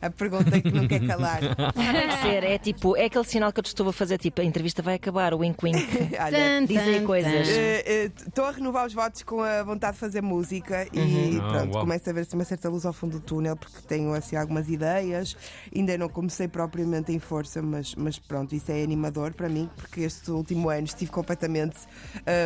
a 0.00 0.10
pergunta 0.10 0.60
que 0.60 0.70
não 0.70 0.86
quer 0.86 1.06
calar. 1.06 1.40
Ser, 2.22 2.44
é 2.44 2.58
tipo, 2.58 2.96
é 2.96 3.04
aquele 3.06 3.24
sinal 3.24 3.52
que 3.52 3.60
eu 3.60 3.62
te 3.64 3.68
estou 3.68 3.88
a 3.88 3.92
fazer, 3.92 4.18
tipo, 4.18 4.40
a 4.40 4.44
entrevista 4.44 4.82
vai 4.82 4.94
acabar, 4.94 5.34
o 5.34 5.38
wink 5.38 5.64
wink. 5.64 5.78
Olha, 6.20 6.30
Tan, 6.38 6.64
Diz 6.66 6.78
aí 6.78 7.00
tan, 7.00 7.06
coisas. 7.06 7.48
tan. 7.48 8.26
Estou 8.28 8.44
a 8.44 8.50
renovar 8.52 8.86
os 8.86 8.94
votos 8.94 9.22
com 9.22 9.42
a 9.42 9.62
vontade 9.62 9.94
de 9.94 9.98
fazer 10.00 10.22
música 10.22 10.86
e 10.92 10.98
Uhum. 10.98 11.38
Pronto, 11.48 11.72
uau. 11.74 11.80
começa 11.84 12.10
a 12.10 12.12
ver-se 12.12 12.34
uma 12.34 12.44
certa 12.44 12.68
luz 12.68 12.84
ao 12.86 12.92
fundo 12.92 13.18
do 13.18 13.20
túnel 13.24 13.56
porque 13.56 13.78
tenho 13.86 14.12
assim 14.14 14.36
algumas 14.36 14.68
ideias. 14.68 15.36
Ainda 15.74 15.96
não 15.98 16.08
comecei 16.08 16.48
propriamente 16.48 17.12
em 17.12 17.18
força, 17.18 17.60
mas, 17.62 17.94
mas 17.94 18.18
pronto, 18.18 18.54
isso 18.54 18.70
é 18.72 18.82
animador 18.82 19.32
para 19.34 19.48
mim 19.48 19.68
porque 19.76 20.02
este 20.02 20.30
último 20.30 20.68
ano 20.70 20.84
estive 20.84 21.10
completamente 21.10 21.76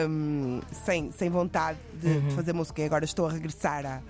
hum, 0.09 0.61
sem, 0.85 1.11
sem 1.13 1.29
vontade 1.31 1.79
de, 1.95 2.09
Uhum. 2.09 2.29
de 2.29 2.35
fazer 2.35 2.53
música 2.53 2.83
e 2.83 2.85
agora 2.85 3.05
estou 3.05 3.27
a 3.27 3.33
regressar 3.33 3.87
à, 3.87 4.01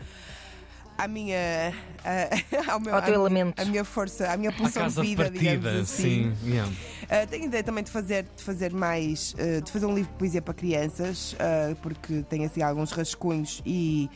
à 0.99 1.09
minha. 1.09 1.73
a- 2.05 2.73
ao 2.73 2.81
meu, 2.81 2.95
Ao 2.95 3.03
teu 3.03 3.15
à 3.25 3.29
minha- 3.29 3.41
elemento. 3.41 3.61
A 3.63 3.65
minha 3.65 3.85
força, 3.85 4.31
à 4.31 4.37
minha 4.37 4.53
pulsão 4.53 4.87
de 4.89 5.01
vida, 5.01 5.31
digamos 5.31 5.63
partida, 5.65 5.83
assim. 5.83 6.33
sim. 6.45 6.51
yeah. 6.51 6.71
Uh, 6.71 7.27
tenho 7.29 7.45
ideia 7.45 7.63
também 7.63 7.85
de 7.85 7.91
fazer, 7.91 8.27
de 8.37 8.43
fazer 8.43 8.73
mais, 8.73 9.35
uh, 9.35 9.61
de 9.63 9.71
fazer 9.71 9.87
um 9.87 9.95
livro 9.95 10.11
de 10.13 10.19
poesia 10.19 10.41
para 10.43 10.55
crianças, 10.55 11.33
uh, 11.35 11.75
porque 11.83 12.23
tenho 12.29 12.45
assim 12.47 12.63
alguns 12.63 12.91
rascunhos 12.93 13.61
e 13.67 14.09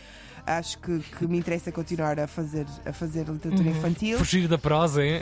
acho 0.46 0.78
que, 0.78 1.00
que 1.00 1.26
me 1.26 1.38
interessa 1.38 1.72
continuar 1.72 2.18
a 2.20 2.26
fazer, 2.26 2.64
a 2.84 2.92
fazer 2.92 3.26
literatura 3.28 3.68
infantil. 3.68 4.18
Fugir 4.18 4.46
da 4.48 4.56
prosa, 4.56 5.04
hein? 5.04 5.20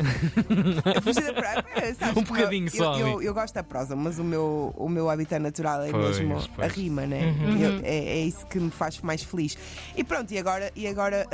Eu 0.94 1.02
fugi 1.02 1.20
da 1.22 1.32
prosa, 1.32 1.64
é, 1.76 1.94
sabes, 1.94 2.16
Um 2.16 2.22
bocadinho 2.22 2.66
eu, 2.66 2.70
só, 2.70 2.98
Eu, 2.98 3.06
eu, 3.08 3.22
eu 3.22 3.34
gosto 3.34 3.54
da 3.54 3.62
prosa, 3.62 3.96
mas 3.96 4.18
o 4.18 4.24
meu, 4.24 4.74
o 4.76 4.88
meu 4.88 5.08
habitat 5.08 5.40
natural 5.40 5.82
é 5.82 5.90
Pois, 5.90 6.18
mesmo 6.18 6.34
pois. 6.54 6.70
a 6.70 6.74
rima, 6.74 7.06
né? 7.06 7.34
Eu- 7.58 7.80
é, 7.84 7.96
é 7.96 8.20
isso 8.20 8.46
que 8.46 8.58
me 8.60 8.70
faz 8.70 9.00
mais 9.00 9.22
feliz. 9.22 9.56
E 9.96 10.04
pronto, 10.04 10.30
e 10.32 10.38
agora, 10.38 10.70
e 10.76 10.86
agora 10.86 11.26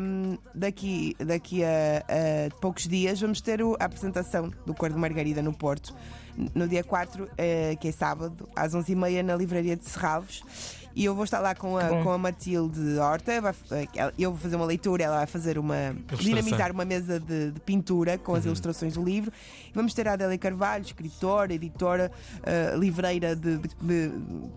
hum, 0.00 0.38
daqui, 0.54 1.14
daqui 1.18 1.62
a, 1.62 1.68
a 2.48 2.60
poucos 2.60 2.88
dias 2.88 3.20
vamos 3.20 3.40
ter 3.40 3.62
o- 3.62 3.76
a 3.78 3.84
apresentação 3.84 4.50
do 4.66 4.72
Cor 4.74 4.90
de 4.90 4.98
Margarida 4.98 5.42
no 5.42 5.52
Porto. 5.52 5.94
No 6.52 6.66
dia 6.66 6.82
4, 6.82 7.28
eh, 7.38 7.76
que 7.80 7.86
é 7.88 7.92
sábado, 7.92 8.48
às 8.56 8.74
11h30 8.74 9.22
na 9.22 9.36
Livraria 9.36 9.76
de 9.76 9.84
Serralvos. 9.84 10.42
E 10.96 11.04
eu 11.04 11.14
vou 11.14 11.24
estar 11.24 11.40
lá 11.40 11.54
com 11.56 11.76
a, 11.76 11.88
com 12.04 12.10
a 12.12 12.18
Matilde 12.18 12.98
Horta. 12.98 13.40
vai- 13.40 13.54
eh, 13.72 14.12
eu 14.18 14.30
vou 14.30 14.38
fazer 14.40 14.54
uma 14.56 14.64
leitura, 14.64 15.02
ela 15.02 15.16
vai 15.16 15.26
fazer 15.26 15.58
uma. 15.58 15.74
dinamizar 16.24 16.70
uma 16.72 16.84
mesa 16.84 17.18
de, 17.18 17.50
de 17.50 17.60
pintura 17.60 18.16
com 18.16 18.32
as 18.34 18.44
ilustrações 18.46 18.94
do 18.94 19.02
livro. 19.02 19.32
E 19.68 19.72
vamos 19.74 19.92
ter 19.92 20.06
a 20.06 20.12
Adélia 20.12 20.38
Carvalho, 20.38 20.84
escritora, 20.84 21.52
editora, 21.52 22.12
eh, 22.44 22.74
livreira 22.76 23.34
de, 23.34 23.58
de- 23.58 23.68
de- 23.80 24.12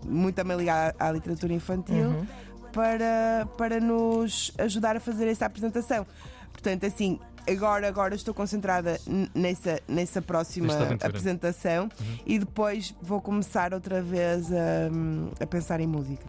muito 0.06 0.36
também 0.36 0.56
ligada 0.56 0.94
à, 0.98 1.08
à 1.08 1.12
literatura 1.12 1.52
infantil, 1.52 2.24
para, 2.72 3.48
para 3.56 3.80
nos 3.80 4.52
ajudar 4.58 4.96
a 4.96 5.00
fazer 5.00 5.26
esta 5.28 5.46
apresentação. 5.46 6.06
Portanto, 6.52 6.86
assim. 6.86 7.18
Agora, 7.46 7.88
agora 7.88 8.14
estou 8.14 8.34
concentrada 8.34 9.00
nessa, 9.34 9.80
nessa 9.88 10.20
próxima 10.22 10.72
apresentação 11.02 11.88
e 12.26 12.38
depois 12.38 12.94
vou 13.00 13.20
começar 13.20 13.72
outra 13.72 14.02
vez 14.02 14.52
a, 14.52 15.42
a 15.42 15.46
pensar 15.46 15.80
em 15.80 15.86
música. 15.86 16.24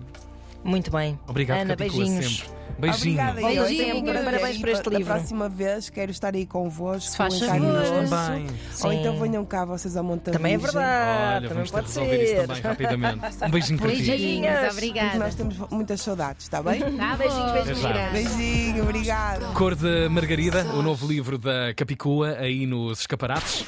Muito 0.64 0.92
bem. 0.92 1.18
Obrigado, 1.28 1.60
Ana, 1.62 1.76
Capicua, 1.76 1.98
beijinhos. 2.00 2.38
sempre. 2.40 2.60
Beijinho. 2.80 3.20
Obrigada, 3.22 3.42
Beijinho. 3.42 3.62
eu 3.62 3.94
sempre. 3.96 4.24
Parabéns 4.24 4.56
E 4.56 4.60
por 4.60 4.70
este 4.70 4.90
da 4.90 4.98
livro. 4.98 5.14
próxima 5.14 5.50
vez 5.50 5.90
quero 5.90 6.12
estar 6.12 6.34
aí 6.34 6.46
convosco. 6.46 7.12
Se 7.12 7.18
faz 7.18 7.38
favor. 7.40 7.84
Também. 7.84 8.48
Ou 8.48 8.92
Sim. 8.92 9.00
então 9.00 9.20
venham 9.20 9.44
cá 9.46 9.66
vocês 9.66 9.98
ao 9.98 10.04
Monte 10.04 10.32
Também 10.32 10.54
é 10.54 10.58
verdade. 10.58 11.38
Olha, 11.38 11.50
também 11.50 11.54
vamos 11.66 11.72
pode 11.72 11.88
de 11.88 11.94
resolver 11.94 12.24
isso 12.24 12.32
ser. 12.36 12.48
também 12.48 12.62
rapidamente. 12.62 13.20
Um 13.46 13.50
beijinho 13.50 13.80
para 13.80 13.90
ti. 13.90 13.96
Beijinhos, 13.98 14.20
Beijinhos. 14.20 14.60
Porque 14.60 14.72
obrigada. 14.72 15.20
nós 15.20 15.36
temos 15.36 15.58
muitas 15.70 16.02
saudades, 16.02 16.44
está 16.44 16.64
bem? 16.64 16.80
Tá 16.80 17.16
Beijinhos, 17.18 17.52
bom. 17.52 17.64
beijinhos. 17.66 18.12
Beijinho, 18.38 18.84
obrigada. 18.84 19.46
Cor 19.48 19.76
de 19.76 20.08
Margarida, 20.08 20.64
o 20.74 20.82
novo 20.82 21.06
livro 21.08 21.38
da 21.38 21.74
Capicua, 21.74 22.38
aí 22.40 22.66
nos 22.66 23.02
escaparates. 23.02 23.66